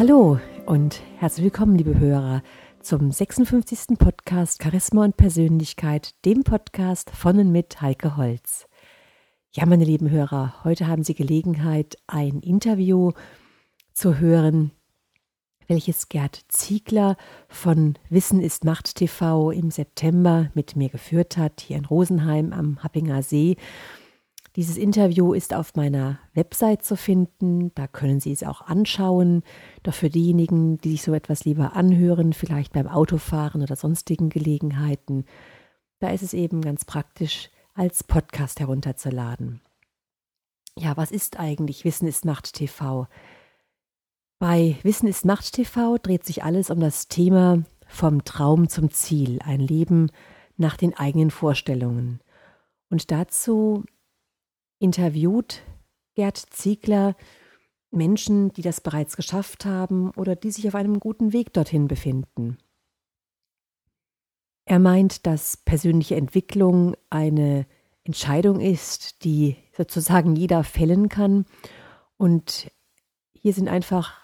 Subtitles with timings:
[0.00, 2.42] Hallo und herzlich willkommen, liebe Hörer,
[2.80, 3.98] zum 56.
[3.98, 8.66] Podcast Charisma und Persönlichkeit, dem Podcast von und mit Heike Holz.
[9.52, 13.12] Ja, meine lieben Hörer, heute haben Sie Gelegenheit, ein Interview
[13.92, 14.70] zu hören,
[15.68, 17.18] welches Gerd Ziegler
[17.50, 22.82] von Wissen ist Macht TV im September mit mir geführt hat, hier in Rosenheim am
[22.82, 23.58] Happinger See.
[24.56, 29.42] Dieses Interview ist auf meiner Website zu finden, da können Sie es auch anschauen.
[29.84, 35.24] Doch für diejenigen, die sich so etwas lieber anhören, vielleicht beim Autofahren oder sonstigen Gelegenheiten,
[36.00, 39.60] da ist es eben ganz praktisch, als Podcast herunterzuladen.
[40.76, 43.06] Ja, was ist eigentlich Wissen ist Macht TV?
[44.40, 49.38] Bei Wissen ist Macht TV dreht sich alles um das Thema vom Traum zum Ziel,
[49.42, 50.10] ein Leben
[50.56, 52.20] nach den eigenen Vorstellungen.
[52.88, 53.84] Und dazu
[54.80, 55.62] interviewt
[56.16, 57.14] Gerd Ziegler
[57.92, 62.58] Menschen, die das bereits geschafft haben oder die sich auf einem guten Weg dorthin befinden.
[64.64, 67.66] Er meint, dass persönliche Entwicklung eine
[68.04, 71.44] Entscheidung ist, die sozusagen jeder fällen kann.
[72.16, 72.70] Und
[73.32, 74.20] hier sind einfach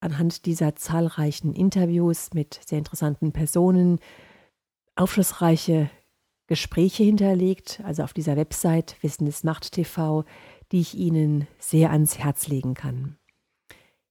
[0.00, 3.98] anhand dieser zahlreichen Interviews mit sehr interessanten Personen
[4.94, 5.90] aufschlussreiche
[6.52, 10.26] Gespräche hinterlegt, also auf dieser Website Wissen ist Macht TV,
[10.70, 13.16] die ich Ihnen sehr ans Herz legen kann.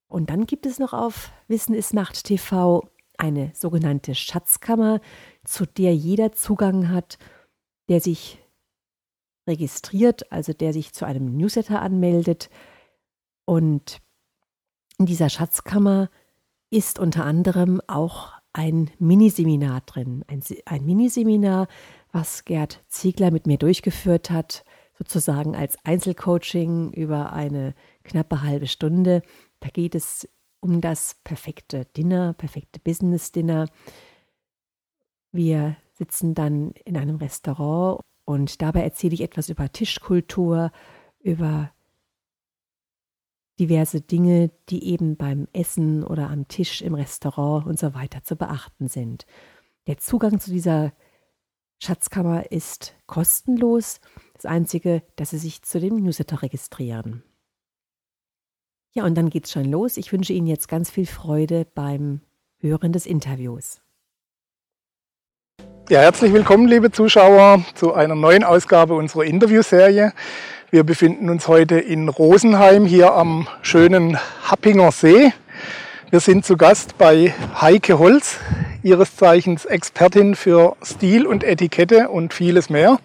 [0.07, 5.01] Und dann gibt es noch auf Wissen ist Macht TV eine sogenannte Schatzkammer,
[5.43, 7.19] zu der jeder Zugang hat,
[7.89, 8.39] der sich
[9.45, 12.49] registriert, also der sich zu einem Newsletter anmeldet.
[13.45, 14.01] Und
[14.97, 16.09] in dieser Schatzkammer
[16.71, 20.25] ist unter anderem auch ein Miniseminar drin.
[20.27, 21.67] Ein, ein Miniseminar,
[22.11, 24.63] was Gerd Ziegler mit mir durchgeführt hat,
[24.97, 27.73] sozusagen als Einzelcoaching über eine
[28.03, 29.21] knappe halbe Stunde.
[29.59, 30.27] Da geht es
[30.59, 33.67] um das perfekte Dinner, perfekte Business-Dinner.
[35.31, 40.71] Wir sitzen dann in einem Restaurant und dabei erzähle ich etwas über Tischkultur,
[41.19, 41.71] über
[43.59, 48.35] diverse Dinge, die eben beim Essen oder am Tisch im Restaurant und so weiter zu
[48.35, 49.25] beachten sind.
[49.87, 50.93] Der Zugang zu dieser
[51.83, 54.01] Schatzkammer ist kostenlos.
[54.35, 57.23] Das Einzige, dass Sie sich zu dem Newsletter registrieren.
[58.93, 59.97] Ja, und dann geht's schon los.
[59.97, 62.21] Ich wünsche Ihnen jetzt ganz viel Freude beim
[62.59, 63.81] Hören des Interviews.
[65.89, 70.13] Ja, herzlich willkommen, liebe Zuschauer, zu einer neuen Ausgabe unserer Interviewserie.
[70.69, 75.33] Wir befinden uns heute in Rosenheim, hier am schönen Happinger See.
[76.11, 78.37] Wir sind zu Gast bei Heike Holz,
[78.83, 82.99] ihres Zeichens Expertin für Stil und Etikette und vieles mehr.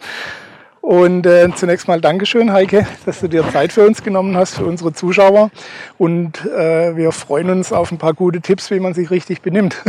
[0.80, 4.64] Und äh, zunächst mal Dankeschön, Heike, dass du dir Zeit für uns genommen hast, für
[4.64, 5.52] unsere Zuschauer.
[5.98, 9.80] Und äh, wir freuen uns auf ein paar gute Tipps, wie man sich richtig benimmt.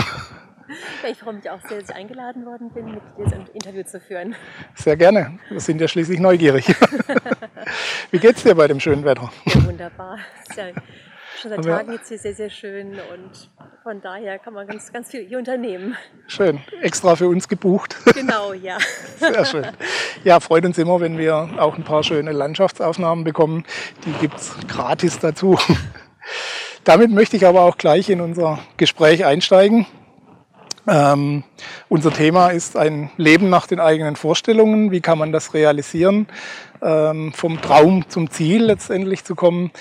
[1.10, 4.00] Ich freue mich auch sehr, dass ich eingeladen worden bin, mit dir das Interview zu
[4.00, 4.36] führen.
[4.76, 5.40] Sehr gerne.
[5.50, 6.68] Wir sind ja schließlich neugierig.
[8.12, 9.32] Wie geht's dir bei dem schönen Wetter?
[9.46, 10.20] Ja, wunderbar.
[10.54, 10.74] Sehr
[11.38, 13.50] schon seit Tagen jetzt hier sehr, sehr schön und
[13.84, 15.96] von daher kann man ganz, ganz viel hier unternehmen.
[16.28, 17.96] Schön, extra für uns gebucht.
[18.14, 18.78] Genau, ja.
[19.20, 19.68] Sehr schön.
[20.24, 23.64] Ja, freut uns immer, wenn wir auch ein paar schöne Landschaftsaufnahmen bekommen.
[24.06, 25.58] Die gibt es gratis dazu.
[26.84, 29.86] Damit möchte ich aber auch gleich in unser Gespräch einsteigen.
[30.88, 31.44] Ähm,
[31.90, 34.92] unser Thema ist ein Leben nach den eigenen Vorstellungen.
[34.92, 36.28] Wie kann man das realisieren?
[36.82, 39.72] Ähm, vom Traum zum Ziel letztendlich zu kommen.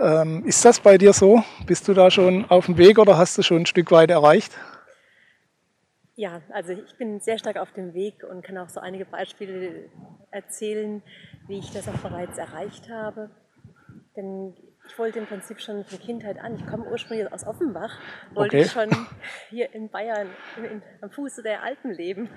[0.00, 1.42] Ähm, ist das bei dir so?
[1.66, 4.52] Bist du da schon auf dem Weg oder hast du schon ein Stück weit erreicht?
[6.16, 9.90] Ja, also ich bin sehr stark auf dem Weg und kann auch so einige Beispiele
[10.30, 11.02] erzählen,
[11.48, 13.30] wie ich das auch bereits erreicht habe.
[14.16, 14.54] Denn
[14.94, 17.98] ich wollte im Prinzip schon von Kindheit an, ich komme ursprünglich aus Offenbach,
[18.32, 18.66] wollte okay.
[18.66, 18.88] ich schon
[19.50, 22.28] hier in Bayern in, in, am Fuße der Alpen leben.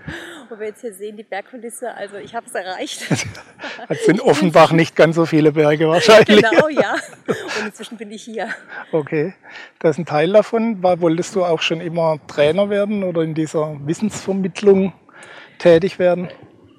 [0.50, 3.06] Wo wir jetzt hier sehen, die Bergkulisse, also ich habe es erreicht.
[3.90, 6.44] Es sind Offenbach nicht ganz so viele Berge wahrscheinlich.
[6.50, 6.96] Genau, ja.
[7.28, 8.50] Und inzwischen bin ich hier.
[8.92, 9.36] Okay,
[9.78, 10.82] das ist ein Teil davon.
[10.82, 14.94] Wolltest du auch schon immer Trainer werden oder in dieser Wissensvermittlung
[15.60, 16.30] tätig werden?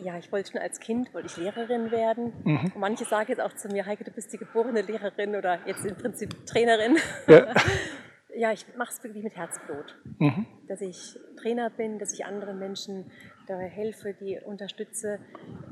[0.03, 2.33] Ja, ich wollte schon als Kind, wollte ich Lehrerin werden.
[2.45, 2.73] Mhm.
[2.75, 5.85] Und manche sagen jetzt auch zu mir, Heike, du bist die geborene Lehrerin oder jetzt
[5.85, 6.97] im Prinzip Trainerin.
[7.27, 7.55] Ja,
[8.37, 9.97] ja ich mache es wirklich mit Herzblut.
[10.19, 10.47] Mhm.
[10.67, 13.11] Dass ich Trainer bin, dass ich anderen Menschen
[13.47, 15.19] dabei helfe, die unterstütze,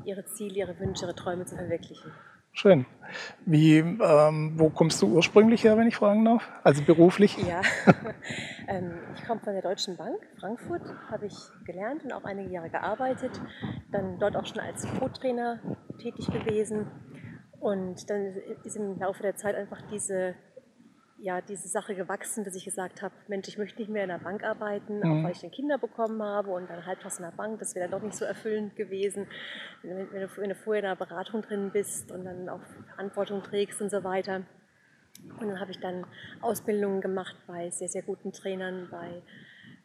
[0.05, 2.11] ihre Ziele, ihre Wünsche, ihre Träume zu verwirklichen.
[2.53, 2.85] Schön.
[3.45, 6.49] Wie, ähm, wo kommst du ursprünglich her, wenn ich fragen darf?
[6.63, 7.37] Also beruflich?
[7.37, 7.61] Ja,
[8.67, 11.35] ähm, ich komme von der Deutschen Bank, Frankfurt, habe ich
[11.65, 13.41] gelernt und auch einige Jahre gearbeitet.
[13.91, 15.59] Dann dort auch schon als Co-Trainer
[16.01, 16.87] tätig gewesen.
[17.59, 20.35] Und dann ist im Laufe der Zeit einfach diese
[21.19, 24.19] ja diese Sache gewachsen, dass ich gesagt habe, Mensch, ich möchte nicht mehr in der
[24.19, 25.03] Bank arbeiten, mhm.
[25.03, 27.89] auch weil ich dann Kinder bekommen habe und dann halbtags in der Bank, das wäre
[27.89, 29.27] dann doch nicht so erfüllend gewesen,
[29.83, 32.61] wenn, wenn, du, wenn du vorher in der Beratung drin bist und dann auch
[32.95, 34.43] Verantwortung trägst und so weiter.
[35.39, 36.05] Und dann habe ich dann
[36.41, 39.23] Ausbildungen gemacht bei sehr, sehr guten Trainern, bei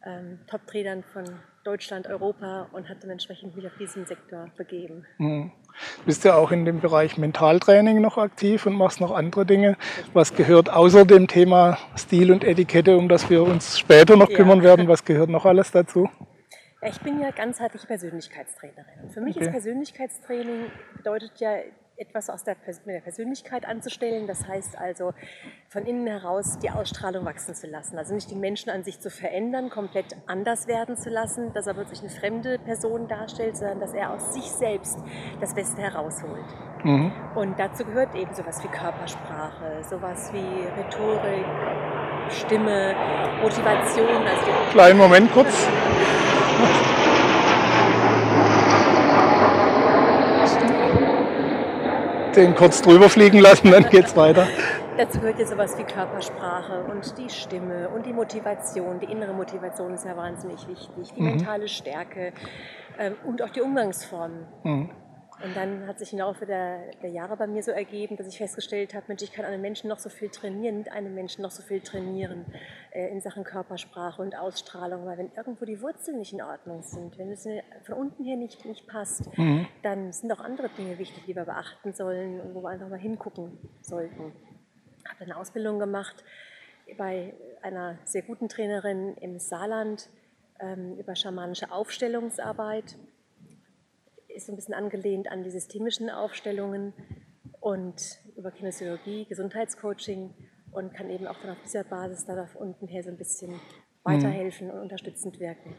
[0.05, 1.23] ähm, Top-Trainern von
[1.63, 5.05] Deutschland, Europa und habe dann entsprechend mich auf diesen Sektor begeben.
[5.17, 5.51] Mhm.
[5.99, 9.77] Du bist ja auch in dem Bereich Mentaltraining noch aktiv und machst noch andere Dinge.
[10.13, 14.59] Was gehört außer dem Thema Stil und Etikette, um das wir uns später noch kümmern
[14.59, 14.65] ja.
[14.65, 16.09] werden, was gehört noch alles dazu?
[16.85, 19.03] ich bin ja ganzheitliche Persönlichkeitstrainerin.
[19.03, 19.45] Und für mich okay.
[19.45, 21.59] ist Persönlichkeitstraining bedeutet ja
[21.97, 22.55] etwas aus der,
[22.85, 24.27] mit der Persönlichkeit anzustellen.
[24.27, 25.13] Das heißt also,
[25.69, 27.97] von innen heraus die Ausstrahlung wachsen zu lassen.
[27.97, 31.73] Also nicht die Menschen an sich zu verändern, komplett anders werden zu lassen, dass er
[31.73, 34.97] plötzlich eine fremde Person darstellt, sondern dass er aus sich selbst
[35.39, 36.45] das Beste herausholt.
[36.83, 37.11] Mhm.
[37.35, 41.45] Und dazu gehört eben sowas wie Körpersprache, sowas wie Rhetorik,
[42.29, 42.95] Stimme,
[43.41, 44.25] Motivation.
[44.25, 45.67] Also Kleinen Moment kurz.
[52.35, 54.47] Den kurz drüber fliegen lassen, dann geht's weiter.
[54.97, 58.99] Dazu gehört ja sowas wie Körpersprache und die Stimme und die Motivation.
[58.99, 61.37] Die innere Motivation ist ja wahnsinnig wichtig, die mhm.
[61.37, 62.31] mentale Stärke
[62.99, 64.45] ähm, und auch die Umgangsformen.
[64.63, 64.89] Mhm.
[65.43, 68.37] Und dann hat sich im Laufe der, der, Jahre bei mir so ergeben, dass ich
[68.37, 71.51] festgestellt habe, Mensch, ich kann einem Menschen noch so viel trainieren, mit einem Menschen noch
[71.51, 72.45] so viel trainieren
[72.91, 75.05] äh, in Sachen Körpersprache und Ausstrahlung.
[75.05, 77.45] Weil wenn irgendwo die Wurzeln nicht in Ordnung sind, wenn es
[77.83, 79.67] von unten her nicht, nicht passt, mhm.
[79.81, 82.97] dann sind auch andere Dinge wichtig, die wir beachten sollen und wo wir einfach mal
[82.97, 84.31] hingucken sollten.
[85.03, 86.23] Ich habe eine Ausbildung gemacht
[86.97, 90.09] bei einer sehr guten Trainerin im Saarland
[90.61, 92.95] ähm, über schamanische Aufstellungsarbeit
[94.35, 96.93] ist so ein bisschen angelehnt an die systemischen Aufstellungen
[97.59, 100.33] und über Kinesiologie, Gesundheitscoaching
[100.71, 103.59] und kann eben auch dann auf dieser Basis da unten her so ein bisschen
[104.03, 105.75] weiterhelfen und unterstützend wirken.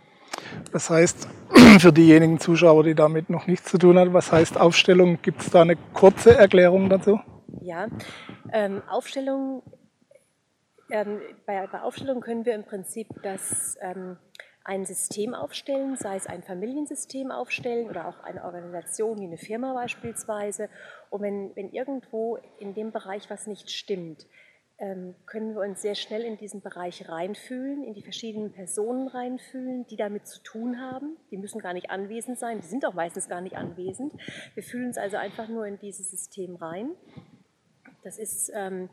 [0.73, 1.29] Das heißt,
[1.79, 5.21] für diejenigen Zuschauer, die damit noch nichts zu tun haben, was heißt Aufstellung?
[5.21, 7.21] Gibt es da eine kurze Erklärung dazu?
[7.61, 7.89] Ja,
[8.53, 9.63] ähm, Aufstellung,
[10.91, 14.17] ähm, bei, bei Aufstellung können wir im Prinzip das ähm,
[14.65, 19.75] ein System aufstellen, sei es ein Familiensystem aufstellen oder auch eine Organisation wie eine Firma
[19.75, 20.71] beispielsweise.
[21.11, 24.27] Und wenn, wenn irgendwo in dem Bereich was nicht stimmt,
[24.79, 29.87] ähm, können wir uns sehr schnell in diesen Bereich reinfühlen, in die verschiedenen Personen reinfühlen,
[29.87, 31.17] die damit zu tun haben.
[31.31, 34.13] Die müssen gar nicht anwesend sein, die sind auch meistens gar nicht anwesend.
[34.55, 36.91] Wir fühlen uns also einfach nur in dieses System rein.
[38.03, 38.89] Das ist ähm,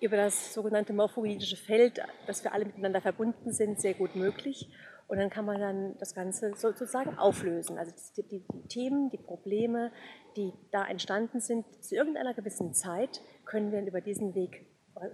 [0.00, 4.68] über das sogenannte morphogenetische Feld, dass wir alle miteinander verbunden sind, sehr gut möglich.
[5.06, 7.78] Und dann kann man dann das Ganze sozusagen auflösen.
[7.78, 9.92] Also die, die, die, Themen, die Probleme,
[10.36, 14.66] die da entstanden sind, zu irgendeiner gewissen Zeit, können wir über diesen Weg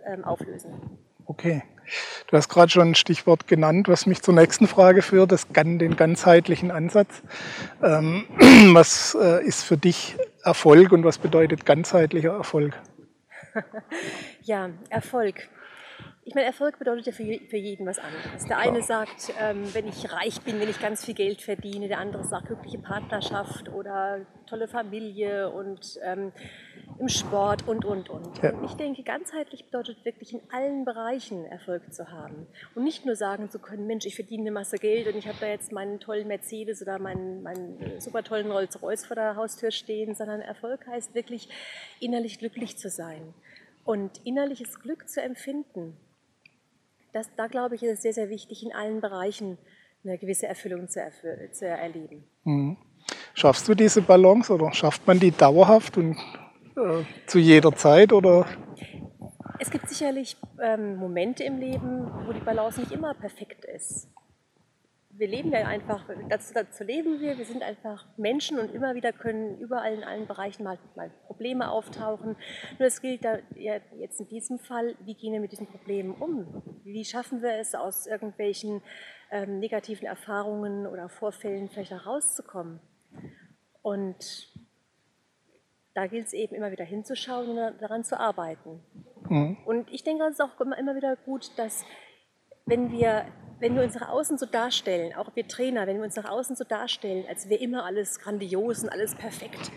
[0.06, 0.98] ähm, auflösen.
[1.26, 1.62] Okay.
[2.28, 5.96] Du hast gerade schon ein Stichwort genannt, was mich zur nächsten Frage führt, das, den
[5.96, 7.22] ganzheitlichen Ansatz.
[7.82, 8.26] Ähm,
[8.74, 12.80] was äh, ist für dich Erfolg und was bedeutet ganzheitlicher Erfolg?
[14.42, 15.48] ja, Erfolg.
[16.30, 18.44] Ich meine, Erfolg bedeutet ja für, für jeden was anderes.
[18.44, 21.88] Der eine sagt, ähm, wenn ich reich bin, wenn ich ganz viel Geld verdiene.
[21.88, 26.30] Der andere sagt, glückliche Partnerschaft oder tolle Familie und ähm,
[27.00, 28.40] im Sport und, und, und.
[28.44, 28.52] Ja.
[28.52, 32.46] Und ich denke, ganzheitlich bedeutet wirklich in allen Bereichen Erfolg zu haben.
[32.76, 35.38] Und nicht nur sagen zu können, Mensch, ich verdiene eine Masse Geld und ich habe
[35.40, 40.14] da jetzt meinen tollen Mercedes oder meinen, meinen super tollen Rolls-Royce vor der Haustür stehen,
[40.14, 41.48] sondern Erfolg heißt wirklich
[41.98, 43.34] innerlich glücklich zu sein
[43.84, 45.96] und innerliches Glück zu empfinden
[47.12, 49.58] das, da glaube ich, ist es sehr, sehr wichtig, in allen Bereichen
[50.04, 52.24] eine gewisse Erfüllung zu, erfü zu erleben.
[52.44, 52.76] Mhm.
[53.34, 56.16] Schaffst du diese Balance oder schafft man die dauerhaft und
[56.76, 58.12] äh, zu jeder Zeit?
[58.12, 58.46] Oder?
[59.58, 64.08] Es gibt sicherlich ähm, Momente im Leben, wo die Balance nicht immer perfekt ist
[65.20, 69.12] wir leben ja einfach, dazu, dazu, leben wir, wir sind einfach Menschen und immer wieder
[69.12, 72.36] können überall in allen Bereichen mal, mal Probleme auftauchen.
[72.78, 76.62] Nur es gilt da jetzt in diesem Fall, wie gehen wir mit diesen Problemen um?
[76.84, 78.80] Wie schaffen wir es, aus irgendwelchen
[79.30, 82.80] ähm, negativen Erfahrungen oder Vorfällen vielleicht herauszukommen?
[83.82, 84.48] Und
[85.92, 88.80] da gilt es eben immer wieder hinzuschauen und daran zu arbeiten.
[89.28, 89.58] Mhm.
[89.66, 91.84] Und ich denke, es ist auch immer wieder gut, dass
[92.64, 93.26] wenn wir
[93.60, 96.56] wenn wir uns nach außen so darstellen, auch wir Trainer, wenn wir uns nach außen
[96.56, 99.70] so darstellen, als wäre immer alles grandios und alles perfekt,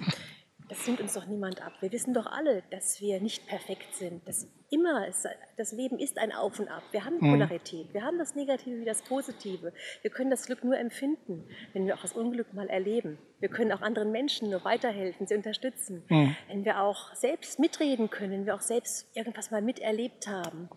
[0.69, 1.73] das nimmt uns doch niemand ab.
[1.81, 4.27] Wir wissen doch alle, dass wir nicht perfekt sind.
[4.27, 6.81] Dass immer ist, das Leben ist ein Auf und Ab.
[6.91, 7.31] Wir haben mhm.
[7.31, 7.93] Polarität.
[7.93, 9.73] Wir haben das Negative wie das Positive.
[10.01, 13.19] Wir können das Glück nur empfinden, wenn wir auch das Unglück mal erleben.
[13.39, 16.03] Wir können auch anderen Menschen nur weiterhelfen, sie unterstützen.
[16.09, 16.35] Mhm.
[16.47, 20.69] Wenn wir auch selbst mitreden können, wenn wir auch selbst irgendwas mal miterlebt haben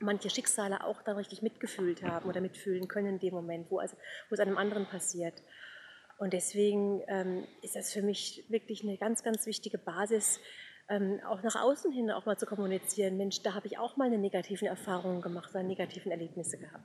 [0.00, 3.96] manche Schicksale auch dann richtig mitgefühlt haben oder mitfühlen können in dem Moment, wo, also,
[4.28, 5.34] wo es einem anderen passiert.
[6.18, 10.40] Und deswegen ähm, ist das für mich wirklich eine ganz, ganz wichtige Basis,
[10.90, 13.16] ähm, auch nach außen hin auch mal zu kommunizieren.
[13.16, 16.84] Mensch, da habe ich auch mal eine negativen Erfahrungen gemacht, oder negativen Erlebnisse gehabt.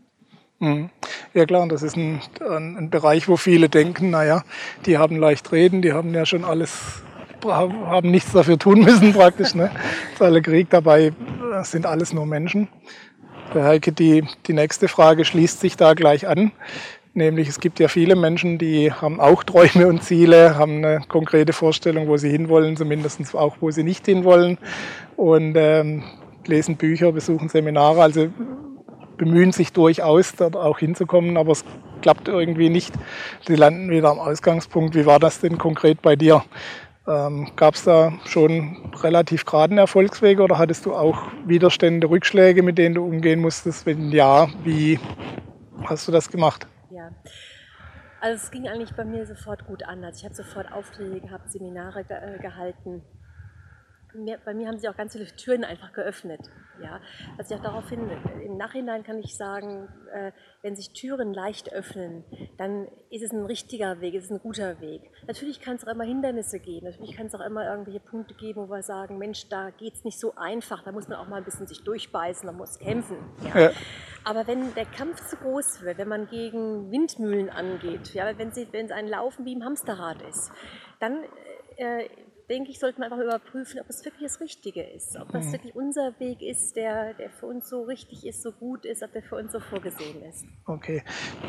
[0.59, 0.89] Mhm.
[1.33, 4.45] Ja klar, das ist ein, ein, Bereich, wo viele denken, naja,
[4.85, 7.03] die haben leicht reden, die haben ja schon alles,
[7.51, 9.55] haben nichts dafür tun müssen praktisch.
[9.55, 9.71] Ne?
[10.11, 11.13] Das alle Krieg dabei,
[11.51, 12.67] das sind alles nur Menschen.
[13.53, 16.51] Der Heike, die, die nächste Frage schließt sich da gleich an.
[17.13, 21.53] Nämlich es gibt ja viele Menschen, die haben auch Träume und Ziele, haben eine konkrete
[21.53, 24.57] Vorstellung, wo sie hinwollen, zumindest auch, wo sie nicht hinwollen.
[25.15, 26.03] Und ähm,
[26.45, 28.01] lesen Bücher, besuchen Seminare.
[28.01, 28.27] Also
[29.17, 31.63] bemühen sich durchaus, dort auch hinzukommen, aber es
[32.01, 32.93] klappt irgendwie nicht.
[33.47, 34.95] Sie landen wieder am Ausgangspunkt.
[34.95, 36.43] Wie war das denn konkret bei dir?
[37.07, 42.77] Ähm, Gab es da schon relativ geraden Erfolgswege oder hattest du auch Widerstände, Rückschläge, mit
[42.77, 43.85] denen du umgehen musstest?
[43.85, 44.99] Wenn ja, wie
[45.83, 46.65] hast du das gemacht?
[46.89, 47.11] Ja,
[48.21, 50.03] also es ging eigentlich bei mir sofort gut an.
[50.03, 53.03] Also ich habe sofort Aufträge gehabt, Seminare ge äh, gehalten
[54.15, 56.41] mir, bei mir haben sich auch ganz viele Türen einfach geöffnet.
[56.81, 56.99] Ja?
[57.37, 58.09] Also ich auch daraufhin,
[58.43, 60.31] im Nachhinein kann ich sagen, äh,
[60.61, 62.23] wenn sich Türen leicht öffnen,
[62.57, 65.01] dann ist es ein richtiger Weg, ist es ein guter Weg.
[65.27, 68.67] Natürlich kann es auch immer Hindernisse geben, natürlich kann es auch immer irgendwelche Punkte geben,
[68.67, 71.37] wo wir sagen, Mensch, da geht es nicht so einfach, da muss man auch mal
[71.37, 73.17] ein bisschen sich durchbeißen, man muss kämpfen.
[73.43, 73.59] Ja?
[73.59, 73.71] Ja.
[74.23, 78.67] Aber wenn der Kampf zu groß wird, wenn man gegen Windmühlen angeht, ja, wenn, sie,
[78.71, 80.51] wenn es ein Laufen wie im Hamsterrad ist,
[80.99, 81.23] dann
[81.77, 82.09] äh,
[82.49, 85.17] denke ich, sollte man einfach überprüfen, ob es wirklich das Richtige ist.
[85.17, 85.53] Ob das mhm.
[85.53, 89.11] wirklich unser Weg ist, der, der für uns so richtig ist, so gut ist, ob
[89.13, 90.45] der für uns so vorgesehen ist.
[90.65, 91.03] Okay.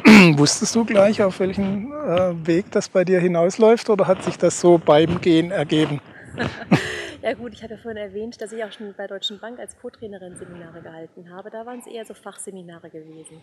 [0.36, 4.60] Wusstest du gleich, auf welchen äh, Weg das bei dir hinausläuft oder hat sich das
[4.60, 6.00] so beim Gehen ergeben?
[7.22, 10.36] ja gut, ich hatte vorhin erwähnt, dass ich auch schon bei Deutschen Bank als Co-Trainerin
[10.36, 11.50] Seminare gehalten habe.
[11.50, 13.42] Da waren es eher so Fachseminare gewesen.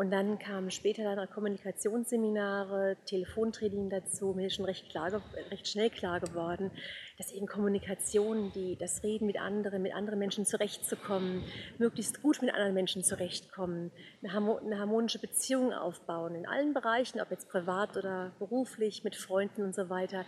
[0.00, 4.32] Und dann kamen später dann Kommunikationsseminare, Telefontraining dazu.
[4.34, 6.70] Mir ist schon recht, klar, recht schnell klar geworden,
[7.18, 11.42] dass eben Kommunikation, die, das Reden mit anderen, mit anderen Menschen zurechtzukommen,
[11.76, 13.90] möglichst gut mit anderen Menschen zurechtkommen,
[14.22, 19.74] eine harmonische Beziehung aufbauen in allen Bereichen, ob jetzt privat oder beruflich, mit Freunden und
[19.74, 20.24] so weiter,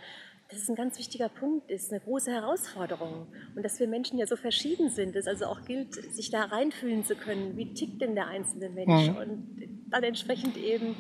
[0.53, 3.27] dass es ein ganz wichtiger Punkt ist, eine große Herausforderung.
[3.57, 7.05] Und dass wir Menschen ja so verschieden sind, es also auch gilt, sich da reinfühlen
[7.05, 9.17] zu können, wie tickt denn der einzelne Mensch mhm.
[9.17, 10.95] und dann entsprechend eben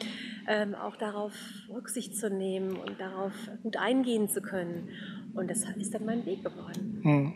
[0.48, 1.32] ähm, auch darauf
[1.70, 3.32] Rücksicht zu nehmen und darauf
[3.62, 4.88] gut eingehen zu können.
[5.34, 7.00] Und das ist dann mein Weg geworden.
[7.02, 7.32] Mhm.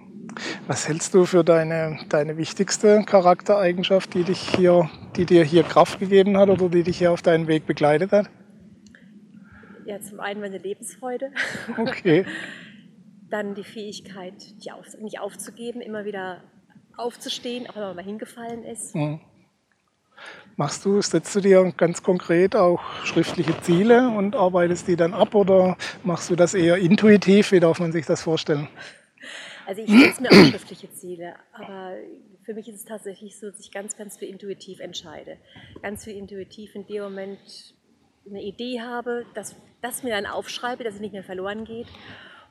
[0.66, 6.00] Was hältst du für deine, deine wichtigste Charaktereigenschaft, die, dich hier, die dir hier Kraft
[6.00, 8.28] gegeben hat oder die dich hier auf deinen Weg begleitet hat?
[9.86, 11.30] Ja, zum einen meine Lebensfreude.
[11.78, 12.26] Okay.
[13.30, 14.34] Dann die Fähigkeit,
[15.00, 16.42] nicht aufzugeben, immer wieder
[16.96, 18.94] aufzustehen, auch wenn man mal hingefallen ist.
[18.94, 19.20] Mhm.
[20.56, 25.34] Machst du, setzt du dir ganz konkret auch schriftliche Ziele und arbeitest die dann ab
[25.34, 27.52] oder machst du das eher intuitiv?
[27.52, 28.68] Wie darf man sich das vorstellen?
[29.66, 31.96] Also ich setze mir auch schriftliche Ziele, aber
[32.44, 35.36] für mich ist es tatsächlich so, dass ich ganz, ganz viel intuitiv entscheide.
[35.82, 37.74] Ganz viel intuitiv in dem Moment
[38.28, 41.87] eine Idee habe, dass das mir dann aufschreibe, dass es nicht mehr verloren geht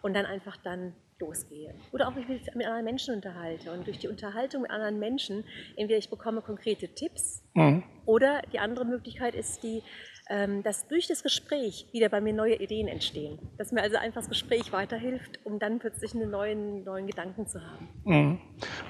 [0.01, 1.74] und dann einfach dann losgehe.
[1.91, 3.72] Oder auch mich mit, mit anderen Menschen unterhalte.
[3.72, 5.44] Und durch die Unterhaltung mit anderen Menschen,
[5.75, 7.84] entweder ich bekomme konkrete Tipps mhm.
[8.05, 9.82] oder die andere Möglichkeit ist die,
[10.27, 13.38] dass durch das Gespräch wieder bei mir neue Ideen entstehen.
[13.60, 17.60] Dass mir also einfach das Gespräch weiterhilft, um dann plötzlich einen neuen, neuen Gedanken zu
[17.62, 17.89] haben.
[18.05, 18.39] Mhm.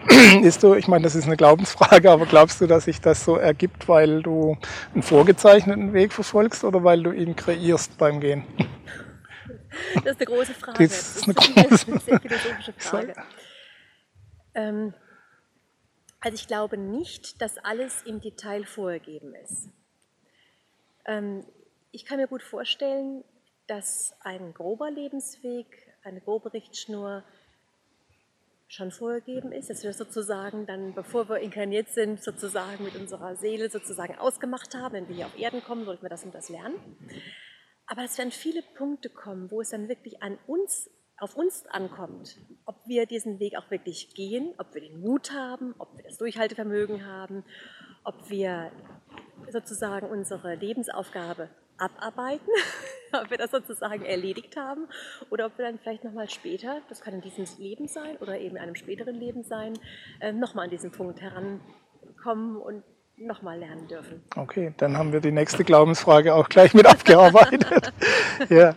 [0.46, 3.36] Ist du, ich meine, das ist eine Glaubensfrage, aber glaubst du, dass sich das so
[3.36, 4.58] ergibt, weil du
[4.94, 8.46] einen vorgezeichneten Weg verfolgst oder weil du ihn kreierst beim Gehen?
[9.96, 10.88] Das ist eine große Frage.
[10.88, 12.06] Das ist eine, das ist eine, große.
[12.06, 13.14] sehr philosophische Frage.
[14.54, 14.94] Ähm,
[16.22, 19.70] also ich glaube nicht, dass alles im Detail vorgegeben ist.
[21.06, 21.46] Ähm,
[21.92, 23.24] ich kann mir gut vorstellen,
[23.68, 25.68] dass ein grober Lebensweg,
[26.04, 27.24] eine grobe Richtschnur
[28.68, 33.36] schon vorgegeben ist, dass wir das sozusagen dann, bevor wir inkarniert sind, sozusagen mit unserer
[33.36, 36.50] Seele sozusagen ausgemacht haben, wenn wir hier auf Erden kommen, sollten wir das und das
[36.50, 36.76] lernen.
[37.88, 42.38] Aber es werden viele Punkte kommen, wo es dann wirklich an uns, auf uns ankommt,
[42.66, 46.18] ob wir diesen Weg auch wirklich gehen, ob wir den Mut haben, ob wir das
[46.18, 47.46] Durchhaltevermögen haben,
[48.04, 48.72] ob wir
[49.56, 51.48] sozusagen unsere Lebensaufgabe
[51.78, 52.50] abarbeiten,
[53.14, 54.88] ob wir das sozusagen erledigt haben
[55.30, 58.58] oder ob wir dann vielleicht nochmal später, das kann in diesem Leben sein oder eben
[58.58, 59.74] in einem späteren Leben sein,
[60.20, 62.84] äh, nochmal an diesen Punkt herankommen und
[63.18, 64.22] nochmal lernen dürfen.
[64.36, 67.94] Okay, dann haben wir die nächste Glaubensfrage auch gleich mit abgearbeitet.
[68.50, 68.76] ja.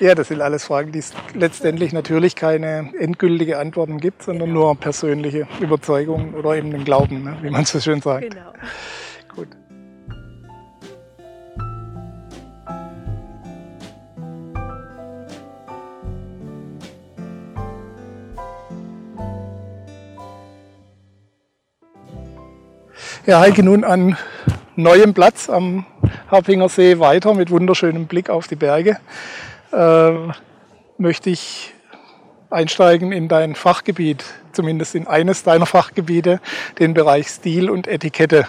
[0.00, 4.60] ja, das sind alles Fragen, die es letztendlich natürlich keine endgültige Antworten gibt, sondern genau.
[4.64, 8.30] nur persönliche Überzeugungen oder eben den Glauben, ne, wie man so schön sagt.
[8.30, 8.52] Genau.
[23.28, 24.16] Ja, Heike, nun an
[24.74, 25.84] neuem Platz am
[26.30, 28.96] Harpinger See weiter mit wunderschönem Blick auf die Berge.
[29.70, 30.12] Äh,
[30.96, 31.74] möchte ich
[32.48, 36.40] einsteigen in dein Fachgebiet, zumindest in eines deiner Fachgebiete,
[36.78, 38.48] den Bereich Stil und Etikette.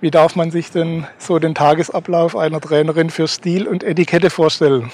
[0.00, 4.90] Wie darf man sich denn so den Tagesablauf einer Trainerin für Stil und Etikette vorstellen?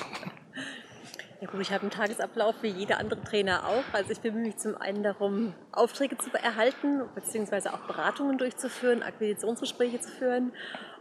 [1.53, 3.85] Gut, ich habe einen Tagesablauf wie jeder andere Trainer auch.
[3.93, 10.01] Also ich bemühe mich zum einen darum, Aufträge zu erhalten, beziehungsweise auch Beratungen durchzuführen, Akquisitionsgespräche
[10.01, 10.53] zu führen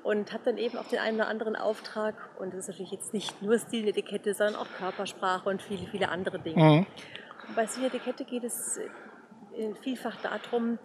[0.04, 2.16] und habe dann eben auch den einen oder anderen Auftrag.
[2.38, 6.38] Und das ist natürlich jetzt nicht nur Stiletikette, sondern auch Körpersprache und viele, viele andere
[6.40, 6.62] Dinge.
[6.62, 6.86] Mhm.
[7.56, 8.78] Bei Stiletikette geht es
[9.84, 10.80] vielfach darum,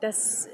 [0.00, 0.48] dass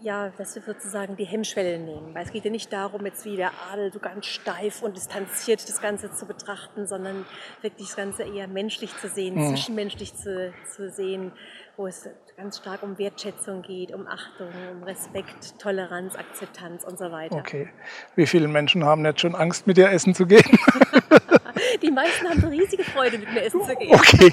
[0.00, 2.14] ja, dass wir sozusagen die Hemmschwelle nehmen.
[2.14, 5.68] Weil es geht ja nicht darum, jetzt wie der Adel so ganz steif und distanziert
[5.68, 7.24] das Ganze zu betrachten, sondern
[7.62, 9.48] wirklich das Ganze eher menschlich zu sehen, mhm.
[9.48, 11.32] zwischenmenschlich zu, zu sehen,
[11.76, 17.10] wo es ganz stark um Wertschätzung geht, um Achtung, um Respekt, Toleranz, Akzeptanz und so
[17.10, 17.36] weiter.
[17.36, 17.68] Okay.
[18.16, 20.42] Wie viele Menschen haben jetzt schon Angst, mit dir essen zu gehen?
[21.82, 23.94] Die meisten haben so riesige Freude, mit mir essen zu gehen.
[23.94, 24.32] Okay.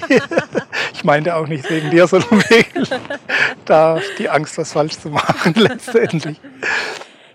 [1.06, 2.84] Ich meinte auch nicht wegen dir, sondern wegen
[3.64, 6.40] da die Angst, was falsch zu machen letztendlich.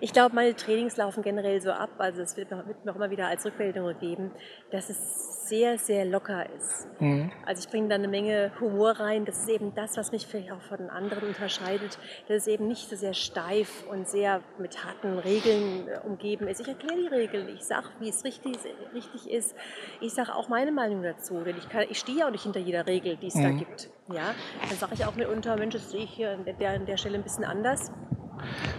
[0.04, 3.28] Ich glaube, meine Trainings laufen generell so ab, also es wird mir auch immer wieder
[3.28, 4.32] als Rückmeldung gegeben,
[4.72, 6.88] dass es sehr, sehr locker ist.
[7.00, 7.32] Mhm.
[7.46, 9.26] Also ich bringe da eine Menge Humor rein.
[9.26, 12.68] Das ist eben das, was mich vielleicht auch von den anderen unterscheidet, dass es eben
[12.68, 16.62] nicht so sehr steif und sehr mit harten Regeln äh, umgeben ist.
[16.62, 18.58] Ich erkläre die Regeln, ich sage, wie es richtig,
[18.96, 19.56] richtig ist.
[20.00, 22.88] Ich sage auch meine Meinung dazu, denn ich, kann, ich stehe auch nicht hinter jeder
[22.88, 23.44] Regel, die es mhm.
[23.44, 23.90] da gibt.
[24.12, 24.34] Ja?
[24.68, 27.20] Dann sage ich auch mitunter, Mensch, das sehe ich hier an der, an der Stelle
[27.20, 27.92] ein bisschen anders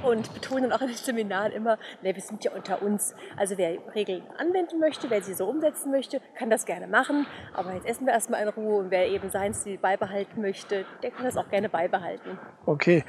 [0.02, 3.14] und betonen auch in den Seminaren immer, ne, wir sind ja unter uns.
[3.36, 7.26] Also wer Regeln anwenden möchte, wer sie so umsetzen möchte, kann das gerne machen.
[7.54, 11.10] Aber jetzt essen wir erstmal in Ruhe und wer eben seinen Stil beibehalten möchte, der
[11.10, 12.38] kann das auch gerne beibehalten.
[12.66, 13.04] Okay.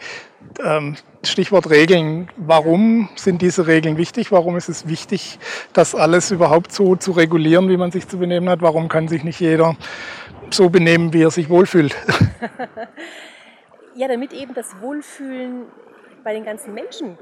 [0.63, 2.29] Ähm, Stichwort Regeln.
[2.37, 4.31] Warum sind diese Regeln wichtig?
[4.31, 5.39] Warum ist es wichtig,
[5.73, 8.61] das alles überhaupt so zu regulieren, wie man sich zu benehmen hat?
[8.61, 9.75] Warum kann sich nicht jeder
[10.49, 11.95] so benehmen, wie er sich wohlfühlt?
[13.95, 15.65] ja, damit eben das Wohlfühlen
[16.23, 17.17] bei den ganzen Menschen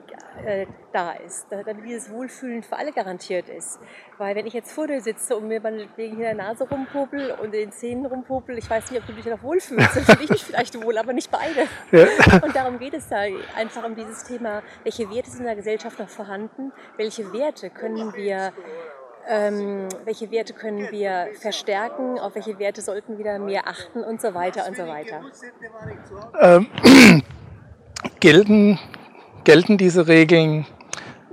[0.45, 3.79] äh, da ist, damit dieses Wohlfühlen für alle garantiert ist.
[4.17, 5.63] Weil wenn ich jetzt vor dir sitze und mir
[5.95, 9.25] wegen hier der Nase rumpopel und den Zähnen rumpopel, ich weiß nicht, ob du dich
[9.25, 11.67] noch wohlfühlst, dann fühle ich mich vielleicht wohl, aber nicht beide.
[11.91, 12.07] Ja.
[12.41, 13.21] Und darum geht es da
[13.55, 18.13] einfach um dieses Thema, welche Werte sind in der Gesellschaft noch vorhanden, welche Werte können
[18.15, 18.53] wir
[19.27, 24.33] ähm, welche Werte können wir verstärken, auf welche Werte sollten wir mehr achten und so
[24.33, 25.21] weiter und so weiter.
[26.39, 26.67] Ähm,
[28.21, 28.79] gelten,
[29.43, 30.65] gelten diese Regeln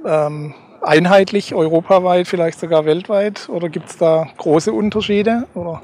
[0.05, 3.48] ähm, einheitlich, europaweit, vielleicht sogar weltweit?
[3.48, 5.46] Oder gibt es da große Unterschiede?
[5.55, 5.83] Oder?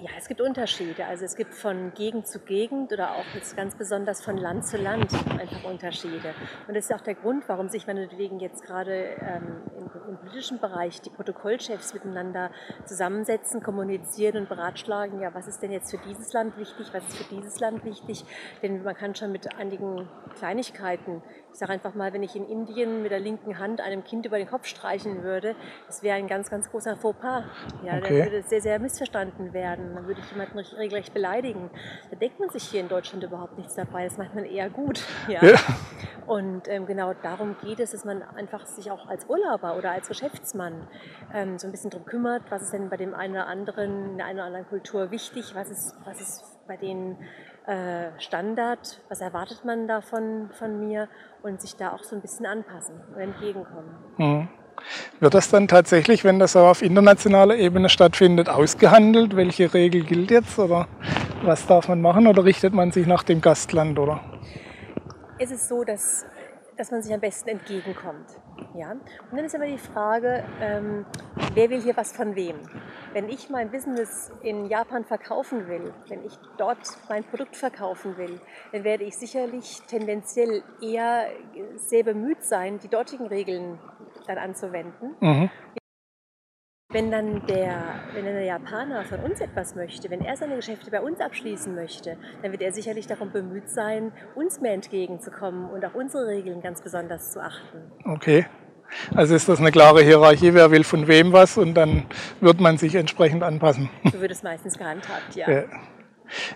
[0.00, 1.06] Ja, es gibt Unterschiede.
[1.06, 4.76] Also es gibt von Gegend zu Gegend oder auch jetzt ganz besonders von Land zu
[4.76, 6.34] Land einfach Unterschiede.
[6.66, 10.58] Und das ist auch der Grund, warum sich meinetwegen jetzt gerade ähm, im, im, politischen
[10.58, 12.50] Bereich die Protokollchefs miteinander
[12.86, 17.18] zusammensetzen, kommunizieren und beratschlagen, ja, was ist denn jetzt für dieses Land wichtig, was ist
[17.18, 18.24] für dieses Land wichtig.
[18.64, 21.22] Denn man kann schon mit einigen Kleinigkeiten
[21.56, 24.36] ich sage einfach mal, wenn ich in Indien mit der linken Hand einem Kind über
[24.36, 27.44] den Kopf streichen würde, das wäre ein ganz, ganz großer Fauxpas.
[27.82, 28.24] Ja, okay.
[28.24, 29.94] Würde sehr, sehr missverstanden werden.
[29.94, 31.70] Dann würde ich jemanden regelrecht beleidigen.
[32.10, 34.04] Da denkt man sich hier in Deutschland überhaupt nichts dabei.
[34.04, 35.02] Das macht man eher gut.
[35.28, 35.44] Ja.
[35.44, 35.56] ja.
[36.26, 40.08] Und ähm, genau darum geht es, dass man einfach sich auch als Urlauber oder als
[40.08, 40.86] Geschäftsmann
[41.34, 44.16] ähm, so ein bisschen darum kümmert, was ist denn bei dem einen oder anderen, in
[44.18, 47.16] der einen oder anderen Kultur wichtig, was ist, was ist bei denen
[47.66, 51.08] äh, Standard, was erwartet man da von, von mir
[51.42, 53.96] und sich da auch so ein bisschen anpassen und entgegenkommen.
[54.16, 54.48] Mhm.
[55.20, 59.36] Wird das dann tatsächlich, wenn das auf internationaler Ebene stattfindet, ausgehandelt?
[59.36, 60.88] Welche Regel gilt jetzt oder
[61.42, 64.20] was darf man machen oder richtet man sich nach dem Gastland oder?
[65.38, 66.24] Es ist so, dass,
[66.76, 68.26] dass man sich am besten entgegenkommt.
[68.74, 68.92] Ja?
[68.92, 71.04] Und dann ist immer die Frage, ähm,
[71.54, 72.56] wer will hier was von wem?
[73.12, 78.40] Wenn ich mein Business in Japan verkaufen will, wenn ich dort mein Produkt verkaufen will,
[78.72, 81.26] dann werde ich sicherlich tendenziell eher
[81.76, 83.78] sehr bemüht sein, die dortigen Regeln
[84.26, 85.14] dann anzuwenden.
[85.20, 85.50] Mhm
[86.96, 90.90] wenn dann, der, wenn dann der Japaner von uns etwas möchte, wenn er seine Geschäfte
[90.90, 95.84] bei uns abschließen möchte, dann wird er sicherlich darum bemüht sein, uns mehr entgegenzukommen und
[95.84, 97.92] auch unsere Regeln ganz besonders zu achten.
[98.04, 98.46] Okay.
[99.14, 102.06] Also ist das eine klare Hierarchie, wer will von wem was und dann
[102.40, 103.90] wird man sich entsprechend anpassen.
[104.10, 105.50] So wird es meistens gehandhabt, ja.
[105.50, 105.64] ja.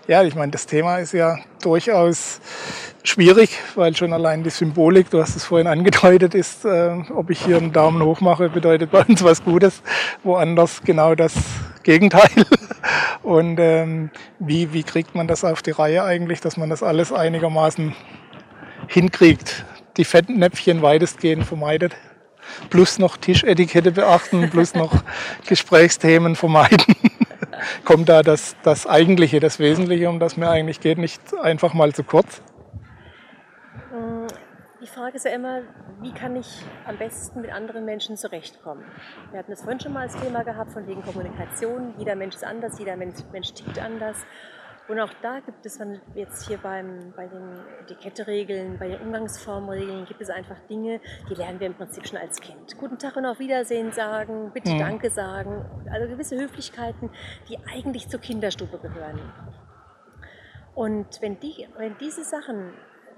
[0.07, 2.41] Ja, ich meine, das Thema ist ja durchaus
[3.03, 7.45] schwierig, weil schon allein die Symbolik, du hast es vorhin angedeutet, ist, äh, ob ich
[7.45, 9.83] hier einen Daumen hoch mache, bedeutet bei uns was Gutes,
[10.23, 11.35] woanders genau das
[11.83, 12.31] Gegenteil.
[13.23, 17.13] Und ähm, wie, wie kriegt man das auf die Reihe eigentlich, dass man das alles
[17.13, 17.95] einigermaßen
[18.89, 19.65] hinkriegt,
[19.97, 21.95] die Fettnäpfchen weitestgehend vermeidet?
[22.69, 25.03] plus noch Tischetikette beachten, plus noch
[25.47, 26.97] Gesprächsthemen vermeiden.
[27.85, 31.93] Kommt da das, das Eigentliche, das Wesentliche, um das mir eigentlich geht, nicht einfach mal
[31.93, 32.43] zu kurz?
[34.83, 35.61] Die Frage ist ja immer,
[36.01, 38.83] wie kann ich am besten mit anderen Menschen zurechtkommen?
[39.31, 41.93] Wir hatten das vorhin schon mal als Thema gehabt, von wegen Kommunikation.
[41.99, 44.17] Jeder Mensch ist anders, jeder Mensch, Mensch tickt anders.
[44.91, 50.05] Und auch da gibt es dann jetzt hier beim, bei den Etiketteregeln, bei den Umgangsformregeln,
[50.05, 52.77] gibt es einfach Dinge, die lernen wir im Prinzip schon als Kind.
[52.77, 54.79] Guten Tag und auf Wiedersehen sagen, bitte mhm.
[54.81, 55.65] Danke sagen.
[55.93, 57.09] Also gewisse Höflichkeiten,
[57.49, 59.21] die eigentlich zur Kinderstube gehören.
[60.75, 62.73] Und wenn, die, wenn diese Sachen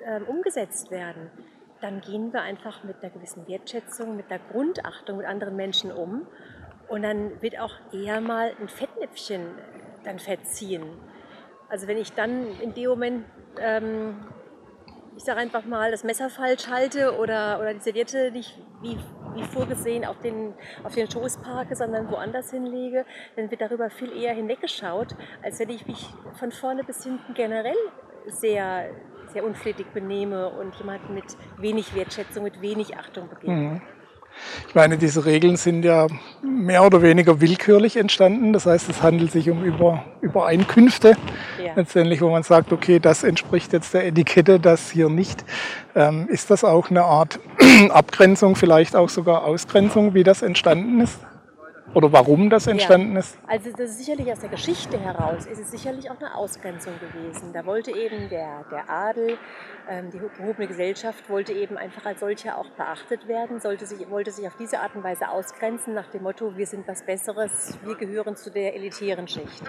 [0.04, 1.30] äh, umgesetzt werden,
[1.80, 6.26] dann gehen wir einfach mit einer gewissen Wertschätzung, mit einer Grundachtung mit anderen Menschen um.
[6.88, 9.46] Und dann wird auch eher mal ein Fettnäpfchen
[10.04, 10.82] dann verziehen.
[11.72, 13.24] Also wenn ich dann in dem Moment,
[13.58, 14.14] ähm,
[15.16, 18.98] ich sage einfach mal, das Messer falsch halte oder, oder die Serviette nicht wie,
[19.34, 20.52] wie vorgesehen auf den,
[20.84, 23.06] auf den Schoß parke, sondern woanders hinlege,
[23.36, 27.78] dann wird darüber viel eher hinweggeschaut, als wenn ich mich von vorne bis hinten generell
[28.26, 28.90] sehr,
[29.28, 33.54] sehr unflätig benehme und jemanden mit wenig Wertschätzung, mit wenig Achtung begegne.
[33.54, 33.82] Mhm.
[34.68, 36.06] Ich meine, diese Regeln sind ja
[36.42, 38.52] mehr oder weniger willkürlich entstanden.
[38.52, 41.16] Das heißt, es handelt sich um Über Übereinkünfte
[41.62, 41.72] ja.
[41.76, 45.44] letztendlich, wo man sagt, okay, das entspricht jetzt der Etikette, das hier nicht.
[45.94, 47.40] Ähm, ist das auch eine Art
[47.90, 51.18] Abgrenzung, vielleicht auch sogar Ausgrenzung, wie das entstanden ist?
[51.94, 53.20] Oder warum das entstanden ja.
[53.20, 53.36] ist?
[53.46, 57.52] Also das ist sicherlich aus der Geschichte heraus, ist es sicherlich auch eine Ausgrenzung gewesen.
[57.52, 59.36] Da wollte eben der, der Adel,
[60.12, 64.46] die gehobene Gesellschaft wollte eben einfach als solcher auch beachtet werden, sollte sich, wollte sich
[64.46, 68.36] auf diese Art und Weise ausgrenzen, nach dem Motto, wir sind was Besseres, wir gehören
[68.36, 69.62] zu der elitären Schicht.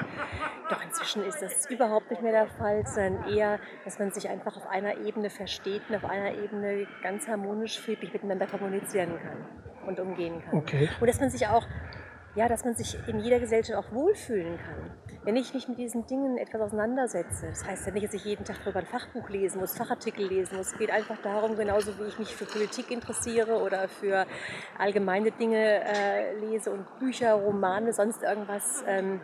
[0.69, 4.55] Doch inzwischen ist das überhaupt nicht mehr der Fall, sondern eher, dass man sich einfach
[4.57, 9.99] auf einer Ebene versteht und auf einer Ebene ganz harmonisch, friedlich miteinander kommunizieren kann und
[9.99, 10.59] umgehen kann.
[10.59, 10.89] Okay.
[10.99, 11.65] Und dass man sich auch
[12.35, 14.91] ja, dass man sich in jeder Gesellschaft auch wohlfühlen kann.
[15.25, 18.43] Wenn ich mich mit diesen Dingen etwas auseinandersetze, das heißt ja nicht, dass ich jeden
[18.43, 20.73] Tag darüber ein Fachbuch lesen muss, Fachartikel lesen muss.
[20.73, 24.25] Es geht einfach darum, genauso wie ich mich für Politik interessiere oder für
[24.77, 29.21] allgemeine Dinge äh, lese und Bücher, Romane, sonst irgendwas ähm,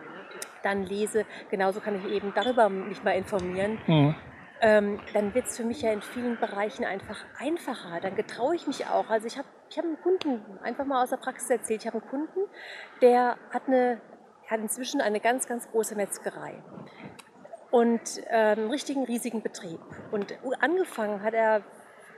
[0.63, 3.77] dann lese, genauso kann ich eben darüber mich mal informieren.
[3.87, 4.15] Mhm
[4.61, 7.99] ähm, dann wird es für mich ja in vielen Bereichen einfach einfacher.
[8.01, 9.09] Dann getraue ich mich auch.
[9.09, 11.99] Also ich habe ich hab einen Kunden, einfach mal aus der Praxis erzählt, ich habe
[11.99, 12.39] einen Kunden,
[13.01, 14.01] der hat, eine,
[14.49, 16.55] hat inzwischen eine ganz, ganz große Metzgerei
[17.71, 19.79] und einen richtigen, riesigen Betrieb.
[20.11, 21.61] Und angefangen hat er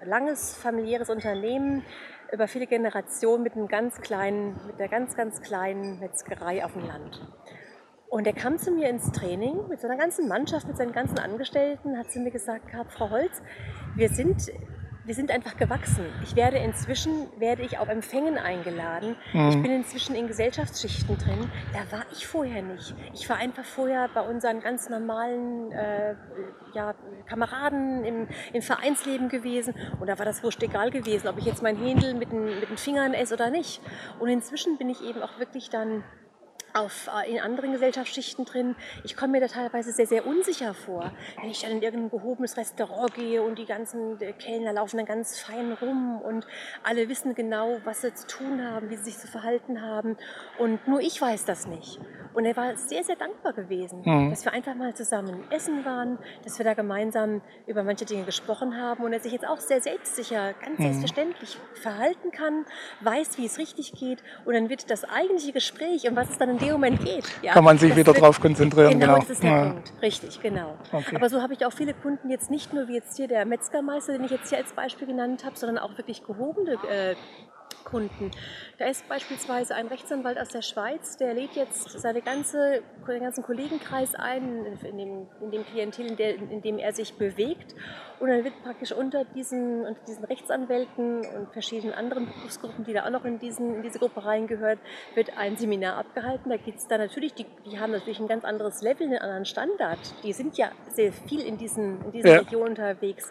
[0.01, 1.83] ein langes familiäres Unternehmen
[2.31, 6.85] über viele Generationen mit einem ganz kleinen, mit einer ganz, ganz kleinen Metzgerei auf dem
[6.85, 7.21] Land.
[8.09, 11.97] Und er kam zu mir ins Training mit seiner ganzen Mannschaft, mit seinen ganzen Angestellten,
[11.97, 13.41] hat zu mir gesagt Frau Holz,
[13.95, 14.51] wir sind,
[15.03, 16.05] wir sind einfach gewachsen.
[16.23, 19.15] Ich werde inzwischen, werde ich auf Empfängen eingeladen.
[19.33, 19.49] Mhm.
[19.49, 21.49] Ich bin inzwischen in Gesellschaftsschichten drin.
[21.73, 22.93] Da war ich vorher nicht.
[23.13, 26.15] Ich war einfach vorher bei unseren ganz normalen äh,
[26.73, 26.93] ja,
[27.27, 29.73] Kameraden im, im Vereinsleben gewesen.
[29.99, 32.69] Und da war das wurscht egal gewesen, ob ich jetzt mein Händel mit den, mit
[32.69, 33.81] den Fingern esse oder nicht.
[34.19, 36.03] Und inzwischen bin ich eben auch wirklich dann
[36.73, 38.75] auf, äh, in anderen Gesellschaftsschichten drin.
[39.03, 42.57] Ich komme mir da teilweise sehr, sehr unsicher vor, wenn ich dann in irgendein gehobenes
[42.57, 46.47] Restaurant gehe und die ganzen äh, Kellner laufen dann ganz fein rum und
[46.83, 50.17] alle wissen genau, was sie zu tun haben, wie sie sich zu verhalten haben.
[50.57, 51.99] Und nur ich weiß das nicht.
[52.33, 54.29] Und er war sehr, sehr dankbar gewesen, mhm.
[54.29, 58.77] dass wir einfach mal zusammen essen waren, dass wir da gemeinsam über manche Dinge gesprochen
[58.77, 60.83] haben und er sich jetzt auch sehr selbstsicher, ganz mhm.
[60.83, 62.65] selbstverständlich verhalten kann,
[63.01, 64.23] weiß, wie es richtig geht.
[64.45, 67.53] Und dann wird das eigentliche Gespräch, um was es dann in dem Moment geht, ja,
[67.53, 68.99] kann man sich wieder darauf konzentrieren.
[68.99, 69.69] Genau, genau, das ist der ja.
[69.69, 69.93] Punkt.
[70.01, 70.77] Richtig, genau.
[70.91, 71.15] Okay.
[71.15, 74.13] Aber so habe ich auch viele Kunden jetzt nicht nur wie jetzt hier der Metzgermeister,
[74.13, 77.15] den ich jetzt hier als Beispiel genannt habe, sondern auch wirklich gehobene äh,
[77.83, 78.31] Kunden.
[78.77, 83.43] Da ist beispielsweise ein Rechtsanwalt aus der Schweiz, der lädt jetzt seine ganze, den ganzen
[83.43, 87.75] Kollegenkreis ein, in dem, in dem Klientel, in, der, in, dem er sich bewegt.
[88.19, 93.05] Und dann wird praktisch unter diesen, unter diesen Rechtsanwälten und verschiedenen anderen Berufsgruppen, die da
[93.05, 94.79] auch noch in, diesen, in diese Gruppe reingehört,
[95.15, 96.49] wird ein Seminar abgehalten.
[96.49, 99.45] Da geht es dann natürlich, die, die haben natürlich ein ganz anderes Level, einen anderen
[99.45, 99.99] Standard.
[100.23, 102.37] Die sind ja sehr viel in diesen, in diesen ja.
[102.39, 103.29] Regionen unterwegs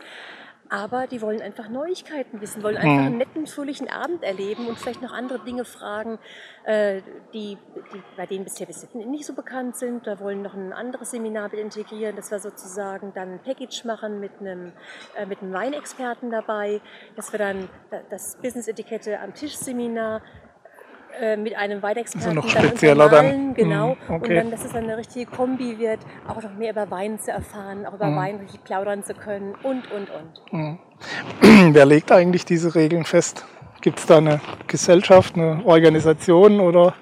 [0.70, 5.02] aber die wollen einfach Neuigkeiten wissen, wollen einfach einen netten, fröhlichen Abend erleben und vielleicht
[5.02, 6.18] noch andere Dinge fragen,
[6.64, 7.02] äh,
[7.34, 7.58] die,
[7.92, 10.06] die bei denen bisher nicht so bekannt sind.
[10.06, 14.20] Da wollen noch ein anderes Seminar mit integrieren, dass wir sozusagen dann ein Package machen
[14.20, 14.72] mit einem,
[15.16, 16.80] äh, mit einem Weinexperten dabei,
[17.16, 17.68] dass wir dann
[18.08, 20.22] das Business-Etikette am Tisch-Seminar
[21.20, 23.54] äh, mit einem Weidexperten also noch spezieller dann, dann.
[23.54, 24.28] genau hm, okay.
[24.28, 27.86] und dann dass es eine richtige Kombi wird auch noch mehr über Wein zu erfahren
[27.86, 28.16] auch über mhm.
[28.16, 30.78] Wein richtig plaudern zu können und und und mhm.
[31.74, 33.44] wer legt eigentlich diese Regeln fest
[33.80, 36.94] gibt es da eine Gesellschaft eine Organisation oder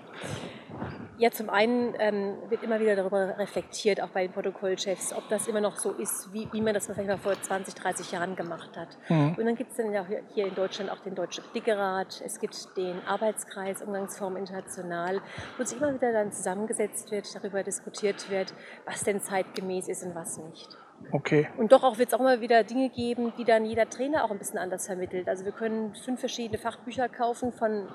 [1.18, 5.48] ja, zum einen ähm, wird immer wieder darüber reflektiert, auch bei den Protokollchefs, ob das
[5.48, 8.76] immer noch so ist, wie, wie man das vielleicht mal vor 20, 30 Jahren gemacht
[8.76, 8.96] hat.
[9.08, 9.34] Mhm.
[9.36, 12.76] Und dann gibt es dann ja hier in Deutschland auch den Deutschen Dickerat, es gibt
[12.76, 15.20] den Arbeitskreis Umgangsform International,
[15.56, 18.54] wo sich immer wieder dann zusammengesetzt wird, darüber diskutiert wird,
[18.86, 20.68] was denn zeitgemäß ist und was nicht.
[21.12, 21.48] Okay.
[21.56, 24.30] Und doch auch wird es auch immer wieder Dinge geben, die dann jeder Trainer auch
[24.30, 25.28] ein bisschen anders vermittelt.
[25.28, 27.88] Also wir können fünf verschiedene Fachbücher kaufen von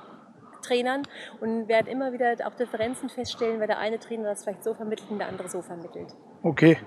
[0.64, 1.04] Trainern
[1.40, 5.12] und werden immer wieder auch Differenzen feststellen, weil der eine Trainer das vielleicht so vermittelt
[5.12, 6.16] und der andere so vermittelt.
[6.42, 6.78] Okay.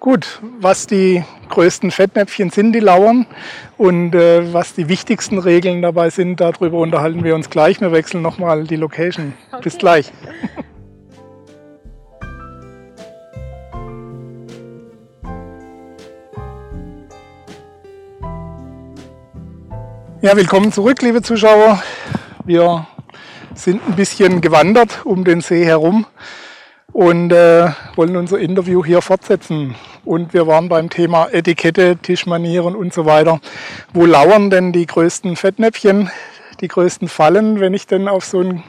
[0.00, 3.26] Gut, was die größten Fettnäpfchen sind, die lauern
[3.78, 7.80] und äh, was die wichtigsten Regeln dabei sind, darüber unterhalten wir uns gleich.
[7.80, 9.32] Wir wechseln nochmal die Location.
[9.52, 9.62] Okay.
[9.62, 10.12] Bis gleich.
[20.20, 21.82] Ja, willkommen zurück, liebe Zuschauer.
[22.46, 22.86] Wir
[23.54, 26.06] sind ein bisschen gewandert um den See herum
[26.92, 29.74] und äh, wollen unser Interview hier fortsetzen.
[30.04, 33.40] Und wir waren beim Thema Etikette, Tischmanieren und so weiter.
[33.92, 36.10] Wo lauern denn die größten Fettnäpfchen,
[36.60, 38.62] die größten Fallen, wenn ich denn auf so ein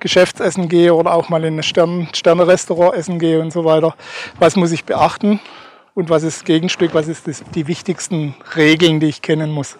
[0.00, 3.94] Geschäftsessen gehe oder auch mal in ein Stern Sterne-Restaurant essen gehe und so weiter?
[4.38, 5.40] Was muss ich beachten?
[5.94, 6.94] Und was ist das Gegenstück?
[6.94, 9.78] Was ist das, die wichtigsten Regeln, die ich kennen muss?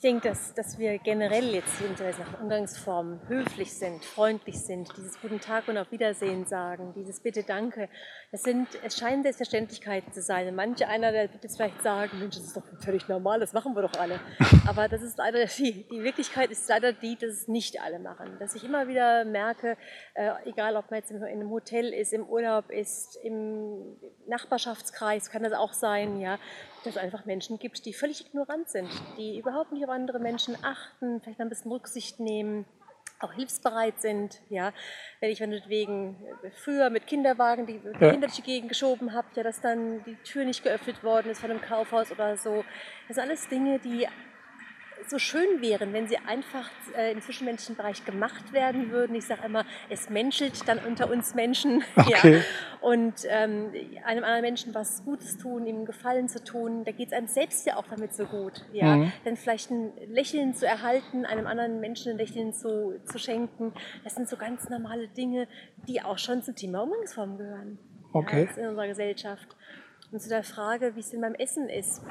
[0.00, 5.20] Ich denke, dass, dass wir generell jetzt jedenfalls nach Umgangsformen höflich sind, freundlich sind, dieses
[5.20, 7.90] Guten Tag und auf Wiedersehen sagen, dieses Bitte, Danke.
[8.32, 10.54] Es, sind, es scheinen Selbstverständlichkeiten zu sein.
[10.54, 13.74] Manche einer der wird jetzt vielleicht sagen, Mensch, das ist doch völlig normal, das machen
[13.74, 14.18] wir doch alle.
[14.66, 18.38] Aber das ist leider die, die Wirklichkeit ist leider die, dass es nicht alle machen.
[18.38, 19.76] Dass ich immer wieder merke,
[20.14, 25.42] äh, egal ob man jetzt in einem Hotel ist, im Urlaub ist, im Nachbarschaftskreis kann
[25.42, 26.38] das auch sein, ja,
[26.84, 28.88] dass es einfach Menschen gibt, die völlig ignorant sind,
[29.18, 32.64] die überhaupt nicht auf andere Menschen achten, vielleicht ein bisschen Rücksicht nehmen,
[33.20, 34.40] auch hilfsbereit sind.
[34.48, 34.72] Ja,
[35.20, 36.16] wenn ich meinetwegen
[36.64, 38.10] früher mit Kinderwagen die ja.
[38.10, 41.40] Kinder durch die Gegend geschoben habe, ja, dass dann die Tür nicht geöffnet worden ist
[41.40, 42.64] von einem Kaufhaus oder so.
[43.08, 44.08] Das sind alles Dinge, die
[45.10, 49.14] so schön wären, wenn sie einfach äh, im zwischenmenschlichen Bereich gemacht werden würden.
[49.16, 51.82] Ich sage immer, es menschelt dann unter uns Menschen.
[52.10, 52.38] Okay.
[52.38, 52.42] Ja.
[52.80, 53.72] Und ähm,
[54.04, 57.66] einem anderen Menschen was Gutes tun, ihm Gefallen zu tun, da geht es einem selbst
[57.66, 58.64] ja auch damit so gut.
[58.72, 58.96] Ja?
[58.96, 59.12] Mhm.
[59.24, 64.14] Dann vielleicht ein Lächeln zu erhalten, einem anderen Menschen ein Lächeln zu, zu schenken, das
[64.14, 65.46] sind so ganz normale Dinge,
[65.86, 67.78] die auch schon zum Thema Umgangsform gehören.
[68.12, 68.48] Okay.
[68.56, 69.56] Ja, in unserer Gesellschaft.
[70.10, 72.02] Und zu der Frage, wie es denn beim Essen ist.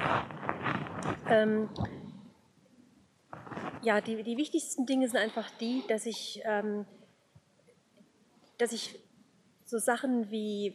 [1.30, 1.70] Ähm,
[3.82, 6.86] ja, die, die wichtigsten Dinge sind einfach die, dass ich, ähm,
[8.58, 9.00] dass ich
[9.66, 10.74] so Sachen wie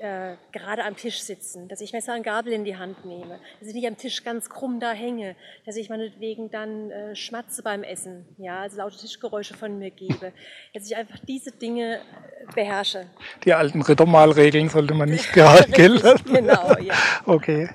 [0.00, 3.68] äh, gerade am Tisch sitzen, dass ich Messer und Gabel in die Hand nehme, dass
[3.68, 7.82] ich nicht am Tisch ganz krumm da hänge, dass ich meinetwegen dann äh, schmatze beim
[7.82, 10.32] Essen, ja, also laute Tischgeräusche von mir gebe,
[10.74, 13.06] dass ich einfach diese Dinge äh, beherrsche.
[13.44, 16.18] Die alten Rittermalregeln sollte man nicht gerade gelten.
[16.24, 16.94] genau, ja.
[17.26, 17.68] Okay.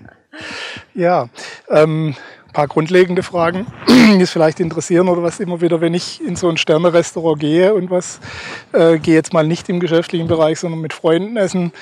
[0.94, 1.30] Ja,
[1.70, 2.16] ähm,
[2.56, 6.48] paar grundlegende Fragen, die es vielleicht interessieren oder was immer wieder, wenn ich in so
[6.48, 8.22] ein Sterne-Restaurant gehe und was,
[8.72, 11.74] äh, gehe jetzt mal nicht im geschäftlichen Bereich, sondern mit Freunden essen,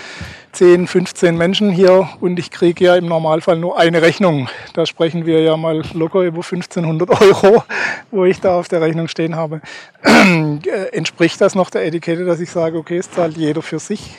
[0.53, 4.49] 10, 15 Menschen hier und ich kriege ja im Normalfall nur eine Rechnung.
[4.73, 7.63] Da sprechen wir ja mal locker über 1500 Euro,
[8.09, 9.61] wo ich da auf der Rechnung stehen habe.
[10.03, 14.17] Äh, entspricht das noch der Etikette, dass ich sage, okay, es zahlt jeder für sich?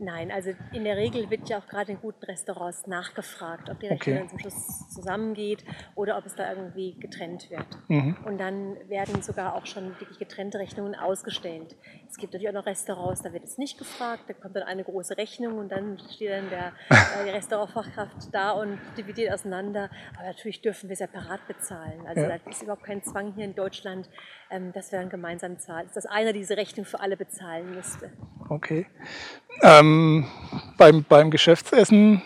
[0.00, 3.88] Nein, also in der Regel wird ja auch gerade in guten Restaurants nachgefragt, ob die
[3.88, 4.28] Rechnung okay.
[4.28, 5.64] zum Schluss zusammengeht
[5.96, 7.66] oder ob es da irgendwie getrennt wird.
[7.88, 8.16] Mhm.
[8.24, 11.74] Und dann werden sogar auch schon wirklich getrennte Rechnungen ausgestellt.
[12.10, 14.82] Es gibt natürlich auch noch Restaurants, da wird es nicht gefragt, da kommt dann eine
[14.82, 19.90] große Rechnung und dann steht dann der, äh, die Restaurantfachkraft da und dividiert auseinander.
[20.16, 22.06] Aber natürlich dürfen wir separat bezahlen.
[22.06, 22.28] Also ja.
[22.38, 24.08] da ist überhaupt kein Zwang hier in Deutschland,
[24.50, 25.88] ähm, dass wir dann gemeinsam zahlen.
[25.94, 28.10] Dass einer diese Rechnung für alle bezahlen müsste.
[28.48, 28.86] Okay.
[29.62, 30.26] Ähm,
[30.78, 32.22] beim, beim Geschäftsessen,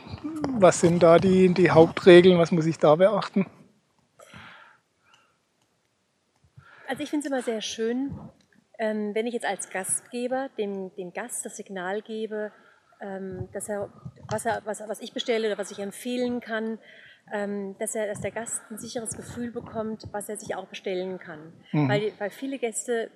[0.59, 2.39] was sind da die, die Hauptregeln?
[2.39, 3.47] Was muss ich da beachten?
[6.87, 8.13] Also ich finde es immer sehr schön,
[8.83, 12.51] ähm, wenn ich jetzt als Gastgeber dem, dem Gast das Signal gebe,
[13.01, 13.93] ähm, dass er
[14.29, 16.81] was, er, was, was ich bestelle oder was ich empfehlen kann,
[17.33, 21.21] ähm, dass, er, dass der Gast ein sicheres Gefühl bekommt, was er sich auch bestellen
[21.21, 21.53] kann.
[21.71, 21.89] Mhm.
[21.89, 23.13] Weil, weil viele Gäste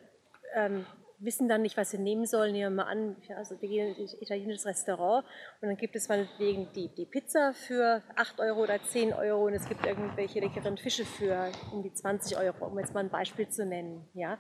[0.55, 0.87] ähm,
[1.19, 2.53] wissen dann nicht, was sie nehmen sollen.
[2.53, 5.27] Nehmen wir mal an, also wir gehen in ein italienisches Restaurant
[5.61, 9.55] und dann gibt es meinetwegen die, die Pizza für 8 Euro oder 10 Euro und
[9.55, 13.49] es gibt irgendwelche leckeren Fische für um die 20 Euro, um jetzt mal ein Beispiel
[13.49, 14.09] zu nennen.
[14.15, 14.39] Ja?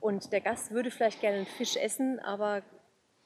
[0.00, 2.62] Und der Gast würde vielleicht gerne einen Fisch essen, aber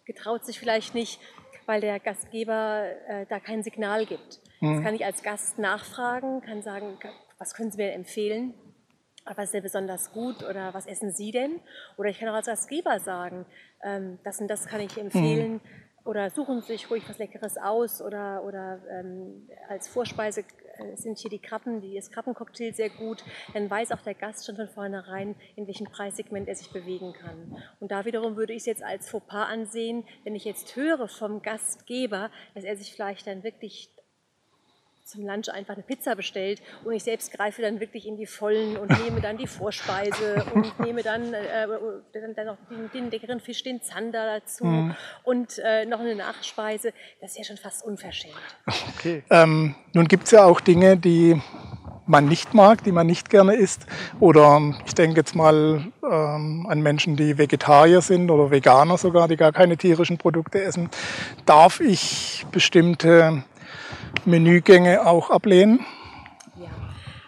[0.04, 1.20] getraut sich vielleicht nicht,
[1.66, 4.40] weil der Gastgeber äh, da kein Signal gibt.
[4.61, 4.76] Mhm.
[4.76, 6.98] Das kann ich als Gast nachfragen, kann sagen,
[7.38, 8.54] was können Sie mir empfehlen?
[9.24, 11.61] was ist denn besonders gut oder was essen Sie denn?
[11.96, 13.46] Oder ich kann auch als Gastgeber sagen,
[13.82, 15.54] ähm, das und das kann ich empfehlen.
[15.54, 15.61] Mhm.
[16.04, 21.30] Oder suchen sich ruhig was Leckeres aus oder, oder ähm, als Vorspeise äh, sind hier
[21.30, 23.24] die Krabben, die, das Krabbencocktail sehr gut.
[23.54, 27.56] Dann weiß auch der Gast schon von vornherein, in welchem Preissegment er sich bewegen kann.
[27.80, 31.42] Und da wiederum würde ich es jetzt als Fauxpas ansehen, wenn ich jetzt höre vom
[31.42, 33.90] Gastgeber, dass er sich vielleicht dann wirklich
[35.04, 38.76] zum Lunch einfach eine Pizza bestellt und ich selbst greife dann wirklich in die Vollen
[38.76, 41.66] und nehme dann die Vorspeise und nehme dann, äh,
[42.12, 44.94] dann, dann noch den, den, leckeren Fisch, den Zander dazu mhm.
[45.24, 46.92] und äh, noch eine Nachspeise.
[47.20, 48.34] Das ist ja schon fast unverschämt.
[48.96, 49.22] Okay.
[49.30, 51.40] Ähm, nun gibt es ja auch Dinge, die
[52.06, 53.86] man nicht mag, die man nicht gerne isst.
[54.20, 59.36] Oder ich denke jetzt mal ähm, an Menschen, die Vegetarier sind oder Veganer sogar, die
[59.36, 60.90] gar keine tierischen Produkte essen.
[61.46, 63.44] Darf ich bestimmte
[64.24, 65.80] Menügänge auch ablehnen?
[66.56, 66.70] Ja,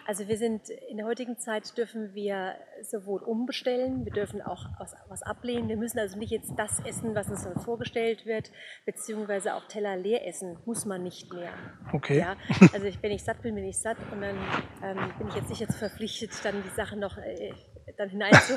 [0.07, 4.67] also wir sind in der heutigen Zeit dürfen wir sowohl umbestellen, wir dürfen auch
[5.09, 5.67] was, ablehnen.
[5.67, 8.51] Wir müssen also nicht jetzt das essen, was uns vorgestellt wird,
[8.85, 11.53] beziehungsweise auch Teller leer essen, muss man nicht mehr.
[11.91, 12.19] Okay.
[12.19, 12.35] Ja,
[12.71, 14.37] also wenn ich satt bin, bin ich satt und dann
[14.83, 17.51] ähm, bin ich jetzt nicht jetzt verpflichtet, dann die Sachen noch äh,
[17.97, 18.53] dann hineinzu,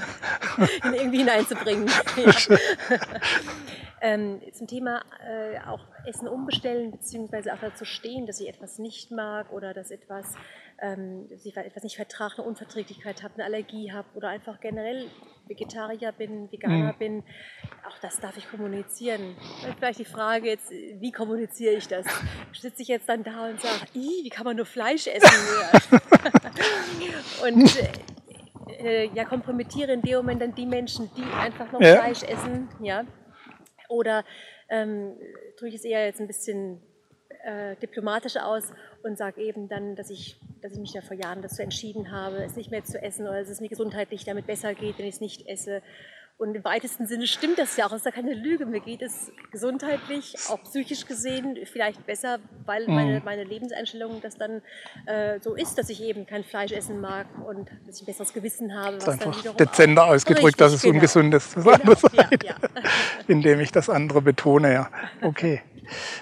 [0.84, 1.88] irgendwie hineinzubringen.
[4.00, 9.10] Ähm, zum Thema äh, auch Essen umbestellen, beziehungsweise auch dazu stehen, dass ich etwas nicht
[9.10, 10.34] mag oder dass etwas,
[10.80, 15.08] ähm, dass ich etwas nicht vertrage, eine Unverträglichkeit habe, eine Allergie habe oder einfach generell
[15.48, 16.98] Vegetarier bin, Veganer mhm.
[16.98, 17.24] bin,
[17.88, 19.36] auch das darf ich kommunizieren.
[19.78, 22.06] Vielleicht die Frage jetzt, wie kommuniziere ich das?
[22.52, 26.00] Sitze ich jetzt dann da und sage, wie kann man nur Fleisch essen?
[27.42, 27.88] und äh,
[29.14, 31.96] ja, kompromittiere in dem Moment dann die Menschen, die einfach noch ja.
[31.96, 33.04] Fleisch essen, ja.
[33.88, 34.24] Oder
[34.68, 35.16] ähm,
[35.58, 36.80] drücke ich es eher jetzt ein bisschen
[37.44, 41.42] äh, diplomatischer aus und sage eben dann, dass ich, dass ich mich da vor Jahren
[41.42, 44.74] dazu entschieden habe, es nicht mehr zu essen oder dass es mir gesundheitlich damit besser
[44.74, 45.82] geht, wenn ich es nicht esse.
[46.38, 48.64] Und im weitesten Sinne stimmt das ja auch, das ist ja keine Lüge.
[48.64, 52.94] Mir geht es gesundheitlich, auch psychisch gesehen, vielleicht besser, weil mhm.
[52.94, 54.62] meine, meine Lebenseinstellung das dann
[55.06, 58.32] äh, so ist, dass ich eben kein Fleisch essen mag und dass ich ein besseres
[58.32, 58.98] Gewissen habe.
[58.98, 60.94] Was einfach dann dezenter ausgedrückt, dass es genau.
[60.94, 62.54] ungesund ist, das genau, ja, ja.
[63.26, 64.72] indem ich das andere betone.
[64.72, 64.90] Ja,
[65.22, 65.62] okay.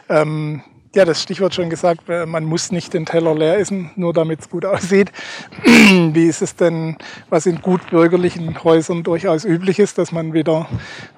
[0.08, 0.64] ähm,
[0.96, 4.40] ja, das Stichwort schon gesagt, äh, man muss nicht den Teller leer essen, nur damit
[4.40, 5.12] es gut aussieht.
[5.64, 6.96] Wie ist es denn,
[7.28, 10.66] was in gut bürgerlichen Häusern durchaus üblich ist, dass man wieder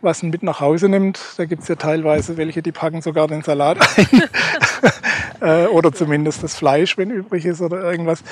[0.03, 1.21] was mit nach Hause nimmt?
[1.37, 4.23] Da gibt es ja teilweise welche, die packen sogar den Salat ein.
[5.41, 8.25] Äh, oder zumindest das Fleisch, wenn übrig ist oder irgendwas.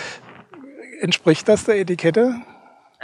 [1.00, 2.34] Entspricht das der Etikette?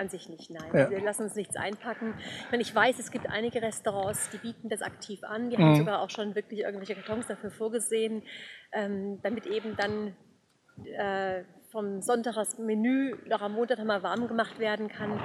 [0.03, 0.69] An sich nicht, nein.
[0.75, 0.91] Ja.
[0.91, 2.15] Wir lassen uns nichts einpacken.
[2.19, 5.49] Ich, meine, ich weiß, es gibt einige Restaurants, die bieten das aktiv an.
[5.49, 5.62] Die mhm.
[5.62, 8.25] haben sogar auch schon wirklich irgendwelche Kartons dafür vorgesehen,
[8.73, 10.17] ähm, damit eben dann
[10.87, 15.21] äh, vom Sonntag das Menü noch am Montag nochmal warm gemacht werden kann.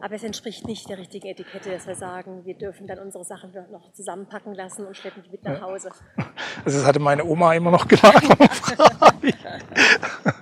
[0.00, 3.52] Aber es entspricht nicht der richtigen Etikette, dass wir sagen, wir dürfen dann unsere Sachen
[3.72, 5.90] noch zusammenpacken lassen und schleppen die mit nach Hause.
[6.64, 8.28] Also das hatte meine Oma immer noch geladen.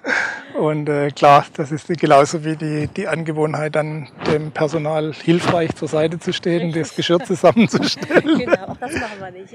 [0.63, 5.89] Und äh, klar, das ist genauso wie die, die Angewohnheit, dann dem Personal hilfreich zur
[5.89, 8.39] Seite zu stehen, das Geschirr zusammenzustellen.
[8.39, 9.55] genau, auch das machen wir nicht.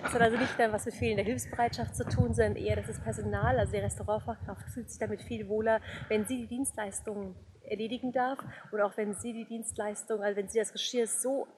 [0.00, 3.02] Das hat also nicht dann was mit fehlender Hilfsbereitschaft zu tun, sondern eher das ist
[3.02, 7.34] Personal, also die Restaurantfachkraft fühlt sich damit viel wohler, wenn sie die Dienstleistungen
[7.68, 8.38] erledigen darf
[8.70, 11.48] oder auch wenn sie die Dienstleistung, also wenn sie das Geschirr so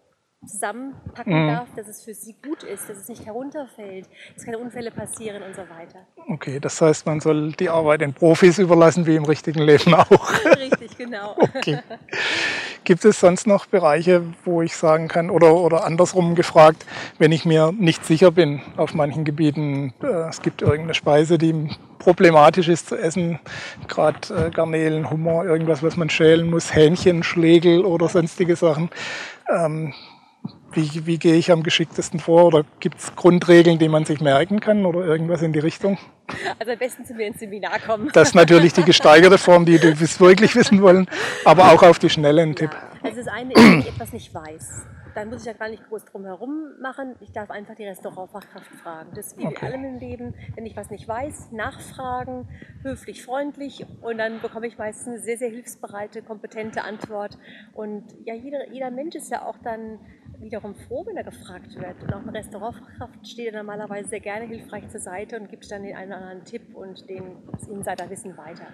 [0.47, 1.49] zusammenpacken mhm.
[1.49, 5.43] darf, dass es für sie gut ist, dass es nicht herunterfällt, dass keine Unfälle passieren
[5.43, 6.07] und so weiter.
[6.29, 10.45] Okay, das heißt, man soll die Arbeit den Profis überlassen, wie im richtigen Leben auch.
[10.57, 11.37] Richtig, genau.
[11.55, 11.79] Okay.
[12.83, 16.85] Gibt es sonst noch Bereiche, wo ich sagen kann, oder, oder andersrum gefragt,
[17.19, 21.71] wenn ich mir nicht sicher bin auf manchen Gebieten, äh, es gibt irgendeine Speise, die
[21.99, 23.39] problematisch ist zu essen,
[23.89, 28.91] gerade äh, Garnelen, Hummer, irgendwas, was man schälen muss, Hähnchen, Schlegel oder sonstige Sachen.
[29.51, 29.95] Ähm,
[30.77, 32.45] wie, wie gehe ich am geschicktesten vor?
[32.47, 35.99] Oder gibt es Grundregeln, die man sich merken kann oder irgendwas in die Richtung?
[36.59, 38.11] Also am besten zu mir ins Seminar kommen.
[38.13, 41.07] Das ist natürlich die gesteigerte Form, die wir wirklich wissen wollen,
[41.45, 42.71] aber auch auf die Schnelle ein Tipp.
[42.73, 43.09] Ja.
[43.09, 45.87] Also das eine ist, wenn ich etwas nicht weiß, dann muss ich ja gar nicht
[45.89, 47.15] groß drum herum machen.
[47.21, 49.11] Ich darf einfach die Restaurantfachkraft fragen.
[49.15, 49.67] Das ist wie okay.
[49.67, 50.35] allem im Leben.
[50.55, 52.49] Wenn ich was nicht weiß, nachfragen,
[52.83, 57.39] höflich, freundlich und dann bekomme ich meistens eine sehr, sehr hilfsbereite, kompetente Antwort.
[57.73, 60.01] Und ja, jeder, jeder Mensch ist ja auch dann
[60.41, 62.03] wiederum froh, wenn er gefragt wird.
[62.03, 65.83] Und auch eine Restaurantfachkraft steht ja normalerweise sehr gerne hilfreich zur Seite und gibt dann
[65.83, 68.67] den einen oder anderen Tipp und den, das Insiderwissen weiter.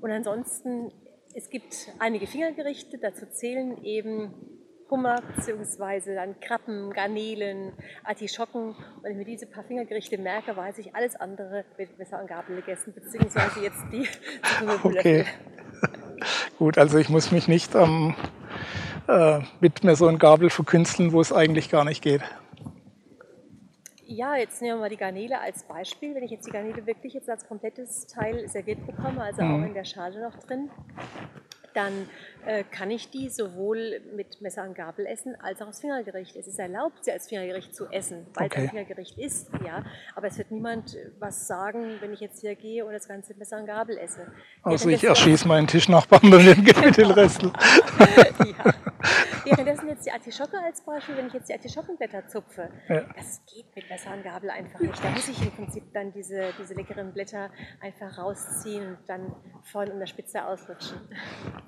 [0.00, 0.92] Und ansonsten,
[1.34, 4.34] es gibt einige Fingergerichte, dazu zählen eben
[4.90, 6.14] Hummer bzw.
[6.14, 7.72] dann Krabben, Garnelen,
[8.04, 8.68] Artischocken.
[8.68, 12.26] Und wenn ich mir diese paar Fingergerichte merke, weiß ich, alles andere wird besser an
[12.26, 14.08] Gabel gegessen, beziehungsweise jetzt die
[14.82, 15.24] Okay.
[16.58, 18.14] Gut, also ich muss mich nicht ähm
[19.08, 22.22] äh, mit mir so ein Gabel verkünsteln, wo es eigentlich gar nicht geht.
[24.04, 26.14] Ja, jetzt nehmen wir mal die Garnele als Beispiel.
[26.14, 29.54] Wenn ich jetzt die Garnele wirklich jetzt als komplettes Teil serviert bekomme, also mhm.
[29.54, 30.70] auch in der Schale noch drin,
[31.76, 32.08] dann
[32.46, 36.34] äh, kann ich die sowohl mit Messer und Gabel essen als auch als Fingergericht.
[36.36, 38.58] Es ist erlaubt, sie als Fingergericht zu essen, weil okay.
[38.58, 39.84] es ein Fingergericht ist, ja.
[40.14, 43.34] Aber es wird niemand äh, was sagen, wenn ich jetzt hier gehe und das ganze
[43.34, 44.32] Messer und Gabel esse.
[44.62, 47.52] Also ich erschieße meinen Tischnachbarn mit den Resten.
[48.64, 48.74] ja.
[49.46, 53.02] Währenddessen jetzt die Artischocke als Beispiel, wenn ich jetzt die Artischockenblätter zupfe, ja.
[53.14, 55.02] das geht mit Messer und Gabel einfach nicht.
[55.02, 59.92] Da muss ich im Prinzip dann diese, diese leckeren Blätter einfach rausziehen und dann vorne
[59.92, 60.98] an der Spitze auslutschen.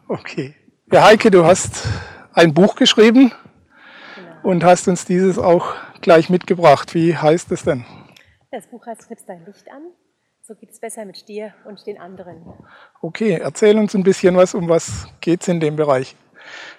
[0.08, 0.56] Okay.
[0.90, 1.86] Ja, Heike, du hast
[2.32, 3.32] ein Buch geschrieben
[4.14, 4.48] genau.
[4.50, 6.94] und hast uns dieses auch gleich mitgebracht.
[6.94, 7.84] Wie heißt es denn?
[8.50, 9.92] Das Buch heißt Knips dein Licht an.
[10.42, 12.42] So geht es besser mit dir und den anderen.
[13.02, 16.16] Okay, erzähl uns ein bisschen was, um was geht es in dem Bereich.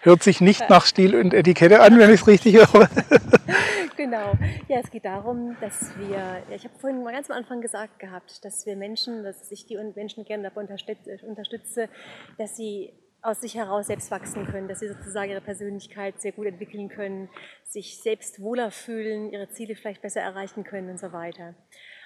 [0.01, 2.89] Hört sich nicht nach Stil und Etikette an, wenn ich es richtig höre.
[3.97, 4.33] genau.
[4.67, 6.17] Ja, es geht darum, dass wir,
[6.49, 9.65] ja, ich habe vorhin mal ganz am Anfang gesagt gehabt, dass wir Menschen, dass ich
[9.65, 11.89] die Menschen gerne dabei unterstütze,
[12.37, 16.47] dass sie aus sich heraus selbst wachsen können, dass sie sozusagen ihre Persönlichkeit sehr gut
[16.47, 17.29] entwickeln können,
[17.63, 21.55] sich selbst wohler fühlen, ihre Ziele vielleicht besser erreichen können und so weiter.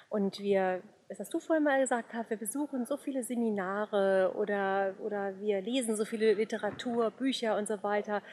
[0.10, 0.82] Und wir
[1.14, 5.62] das hast du vorhin mal gesagt hast, wir besuchen so viele Seminare oder, oder wir
[5.62, 8.24] lesen so viele Literatur, Bücher und so weiter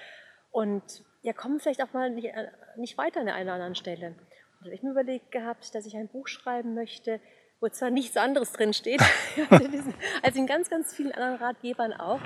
[0.51, 0.83] und
[1.23, 4.15] ja, kommen vielleicht auch mal nicht, äh, nicht weiter an der einen oder anderen Stelle.
[4.65, 7.21] Und ich mir überlegt gehabt, dass ich ein Buch schreiben möchte,
[7.61, 9.03] wo zwar nichts anderes drin steht,
[10.23, 12.21] als in ganz, ganz vielen anderen Ratgebern auch,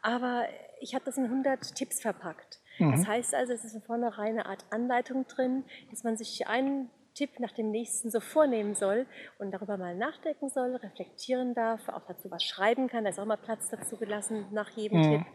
[0.00, 0.46] aber
[0.80, 2.58] ich habe das in 100 Tipps verpackt.
[2.78, 2.92] Mhm.
[2.92, 6.90] Das heißt also, es ist von vornherein eine Art Anleitung drin, dass man sich einen
[7.14, 9.06] Tipp nach dem nächsten so vornehmen soll
[9.38, 13.04] und darüber mal nachdenken soll, reflektieren darf, auch dazu was schreiben kann.
[13.04, 15.10] Da ist auch mal Platz dazu gelassen nach jedem mhm.
[15.10, 15.26] Tipp.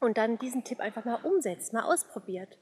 [0.00, 2.58] Und dann diesen Tipp einfach mal umsetzt, mal ausprobiert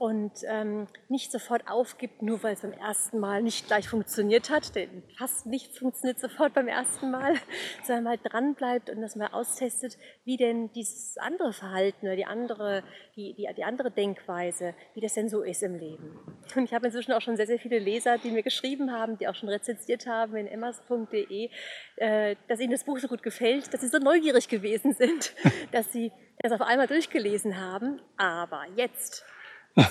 [0.00, 4.74] und ähm, nicht sofort aufgibt, nur weil es beim ersten Mal nicht gleich funktioniert hat,
[4.74, 7.34] denn fast nichts funktioniert sofort beim ersten Mal,
[7.84, 12.24] sondern mal dran bleibt und das mal austestet, wie denn dieses andere Verhalten oder die
[12.24, 12.82] andere,
[13.14, 16.18] die, die, die andere Denkweise, wie das denn so ist im Leben.
[16.56, 19.28] Und ich habe inzwischen auch schon sehr, sehr viele Leser, die mir geschrieben haben, die
[19.28, 21.50] auch schon rezensiert haben in emmas.de,
[21.96, 25.34] äh, dass ihnen das Buch so gut gefällt, dass sie so neugierig gewesen sind,
[25.72, 28.00] dass sie das auf einmal durchgelesen haben.
[28.16, 29.26] Aber jetzt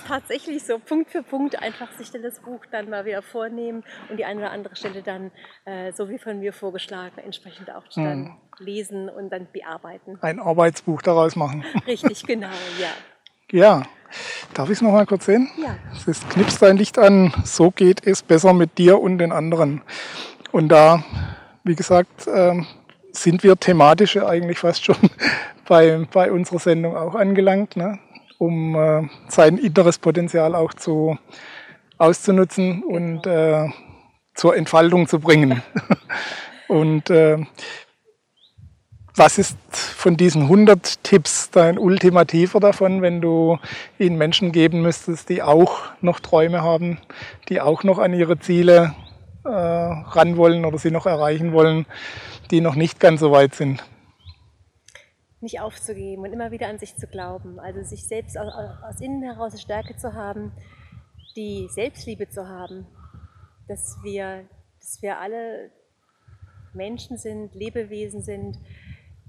[0.08, 4.18] tatsächlich so Punkt für Punkt einfach sich dann das Buch dann mal wieder vornehmen und
[4.18, 5.32] die eine oder andere Stelle dann,
[5.66, 8.04] äh, so wie von mir vorgeschlagen, entsprechend auch hm.
[8.04, 10.18] dann lesen und dann bearbeiten.
[10.22, 11.64] Ein Arbeitsbuch daraus machen.
[11.88, 12.48] Richtig, genau,
[12.80, 12.90] ja.
[13.52, 13.84] Ja,
[14.54, 15.50] darf ich es nochmal kurz sehen?
[15.58, 15.76] Ja.
[15.92, 19.82] Es ist Knips dein Licht an, so geht es besser mit dir und den anderen.
[20.52, 21.04] Und da,
[21.64, 22.68] wie gesagt, ähm,
[23.12, 24.98] sind wir thematisch eigentlich fast schon
[25.68, 27.76] bei, bei unserer Sendung auch angelangt.
[27.76, 28.00] Ne?
[28.40, 31.20] Um äh, sein inneres Potenzial auch zu,
[32.00, 33.68] auszunutzen und äh,
[34.34, 35.62] zur Entfaltung zu bringen.
[36.68, 37.38] und äh,
[39.14, 43.60] was ist von diesen 100 Tipps dein ultimativer davon, wenn du
[44.00, 47.00] ihnen Menschen geben müsstest, die auch noch Träume haben,
[47.50, 48.96] die auch noch an ihre Ziele
[49.44, 51.86] äh, ran wollen oder sie noch erreichen wollen,
[52.50, 53.84] die noch nicht ganz so weit sind?
[55.42, 57.60] Nicht aufzugeben und immer wieder an sich zu glauben.
[57.60, 58.52] Also sich selbst aus,
[58.84, 60.52] aus innen heraus Stärke zu haben,
[61.36, 62.86] die Selbstliebe zu haben,
[63.68, 64.46] dass wir,
[64.80, 65.72] dass wir alle
[66.74, 68.58] Menschen sind, Lebewesen sind,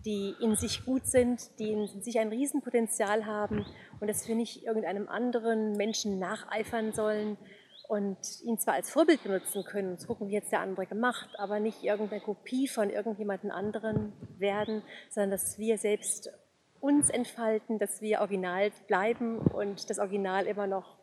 [0.04, 3.66] die in sich gut sind, die in sich ein Riesenpotenzial haben
[4.00, 7.36] und dass wir nicht irgendeinem anderen Menschen nacheifern sollen
[7.91, 11.59] und ihn zwar als Vorbild benutzen können, zu gucken, wie jetzt der andere gemacht, aber
[11.59, 16.30] nicht irgendeine Kopie von irgendjemandem anderen werden, sondern dass wir selbst
[16.78, 20.99] uns entfalten, dass wir original bleiben und das Original immer noch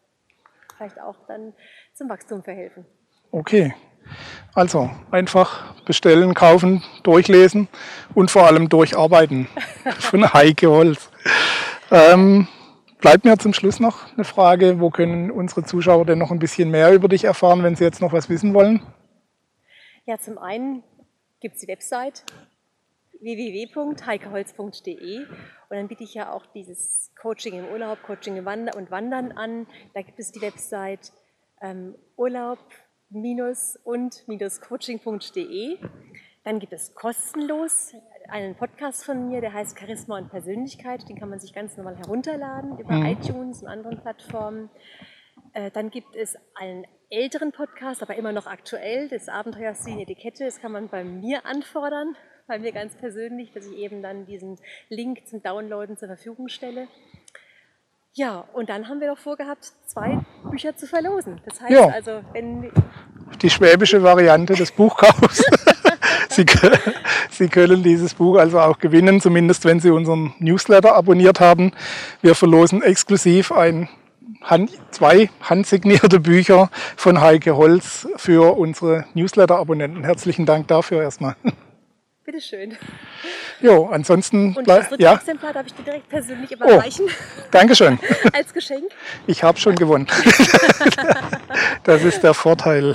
[0.77, 1.51] vielleicht auch dann
[1.93, 2.85] zum Wachstum verhelfen.
[3.31, 3.73] Okay,
[4.53, 7.67] also einfach bestellen, kaufen, durchlesen
[8.15, 9.49] und vor allem durcharbeiten
[9.99, 11.09] von Heike Holz.
[11.91, 12.47] Ähm,
[13.07, 16.69] bleibt mir zum Schluss noch eine Frage, wo können unsere Zuschauer denn noch ein bisschen
[16.69, 18.81] mehr über dich erfahren, wenn sie jetzt noch was wissen wollen?
[20.03, 20.83] Ja, zum einen
[21.39, 22.25] gibt es die Website
[23.21, 25.27] www.heikeholz.de und
[25.69, 29.67] dann biete ich ja auch dieses Coaching im Urlaub, Coaching im Wandern und Wandern an.
[29.93, 31.13] Da gibt es die Website
[31.61, 32.59] ähm, Urlaub
[33.09, 35.77] und-coaching.de.
[36.47, 37.93] Dann gibt es kostenlos
[38.29, 41.09] einen Podcast von mir, der heißt Charisma und Persönlichkeit.
[41.09, 43.05] Den kann man sich ganz normal herunterladen über mhm.
[43.05, 44.69] iTunes und anderen Plattformen.
[45.51, 50.45] Äh, dann gibt es einen älteren Podcast, aber immer noch aktuell, das Abenteuerstil Etikette.
[50.45, 52.15] Das kann man bei mir anfordern,
[52.47, 56.87] bei mir ganz persönlich, dass ich eben dann diesen Link zum Downloaden zur Verfügung stelle.
[58.13, 61.41] Ja, und dann haben wir doch vorgehabt, zwei Bücher zu verlosen.
[61.43, 61.89] Das heißt ja.
[61.89, 62.71] also, wenn.
[63.41, 65.43] Die schwäbische Variante des Buchkaufs.
[66.37, 66.45] Sie,
[67.31, 71.71] Sie können dieses Buch also auch gewinnen, zumindest wenn Sie unseren Newsletter abonniert haben.
[72.21, 73.89] Wir verlosen exklusiv ein
[74.41, 80.03] Hand, zwei handsignierte Bücher von Heike Holz für unsere Newsletter-Abonnenten.
[80.03, 81.35] Herzlichen Dank dafür erstmal.
[82.23, 82.77] Bitteschön.
[83.59, 84.55] Jo, ansonsten.
[84.55, 85.15] Und das dritte ja.
[85.15, 87.05] Exemplar darf ich dir direkt persönlich überreichen.
[87.07, 87.99] Oh, Dankeschön.
[88.33, 88.91] Als Geschenk.
[89.25, 90.07] Ich habe schon gewonnen.
[91.83, 92.93] das ist der Vorteil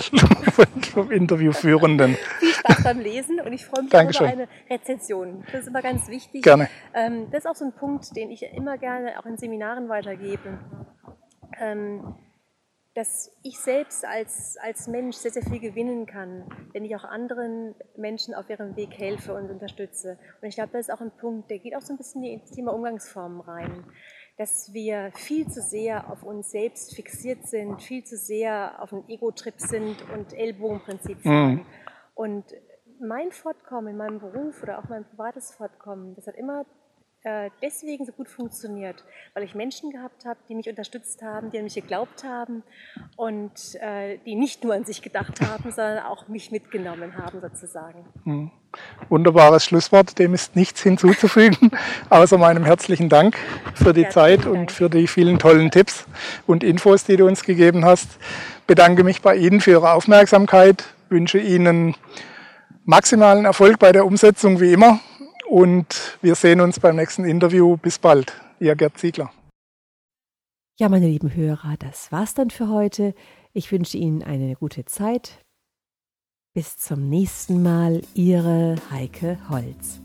[0.92, 2.16] vom Interviewführenden.
[2.38, 4.26] Viel Spaß beim Lesen und ich freue mich Dankeschön.
[4.26, 5.44] über eine Rezension.
[5.50, 6.42] Das ist immer ganz wichtig.
[6.42, 6.68] Gerne.
[6.94, 10.58] Ähm, das ist auch so ein Punkt, den ich immer gerne auch in Seminaren weitergebe.
[12.94, 17.74] Dass ich selbst als, als Mensch sehr, sehr viel gewinnen kann, wenn ich auch anderen
[17.96, 20.18] Menschen auf ihrem Weg helfe und unterstütze.
[20.40, 22.50] Und ich glaube, das ist auch ein Punkt, der geht auch so ein bisschen ins
[22.50, 23.84] Thema Umgangsformen rein.
[24.36, 29.08] Dass wir viel zu sehr auf uns selbst fixiert sind, viel zu sehr auf einen
[29.08, 31.54] Ego-Trip sind und Ellbogenprinzip fahren.
[31.54, 31.66] Mhm.
[32.14, 32.44] Und
[33.00, 36.64] mein Fortkommen in meinem Beruf oder auch mein privates Fortkommen, das hat immer
[37.24, 39.04] äh, deswegen so gut funktioniert,
[39.34, 42.64] weil ich Menschen gehabt habe, die mich unterstützt haben, die an mich geglaubt haben
[43.16, 48.04] und äh, die nicht nur an sich gedacht haben, sondern auch mich mitgenommen haben sozusagen.
[48.24, 48.50] Hm.
[49.08, 51.70] Wunderbares Schlusswort, dem ist nichts hinzuzufügen,
[52.10, 53.36] außer meinem herzlichen Dank
[53.74, 54.56] für die Zeit Dank.
[54.56, 56.06] und für die vielen tollen Tipps
[56.46, 58.18] und Infos, die du uns gegeben hast.
[58.66, 61.94] Bedanke mich bei Ihnen für Ihre Aufmerksamkeit, wünsche Ihnen
[62.84, 64.98] maximalen Erfolg bei der Umsetzung wie immer
[65.52, 67.76] und wir sehen uns beim nächsten Interview.
[67.76, 68.32] Bis bald.
[68.58, 69.30] Ihr Gerd Ziegler.
[70.78, 73.14] Ja, meine lieben Hörer, das war's dann für heute.
[73.52, 75.44] Ich wünsche Ihnen eine gute Zeit.
[76.54, 80.00] Bis zum nächsten Mal, Ihre Heike Holz.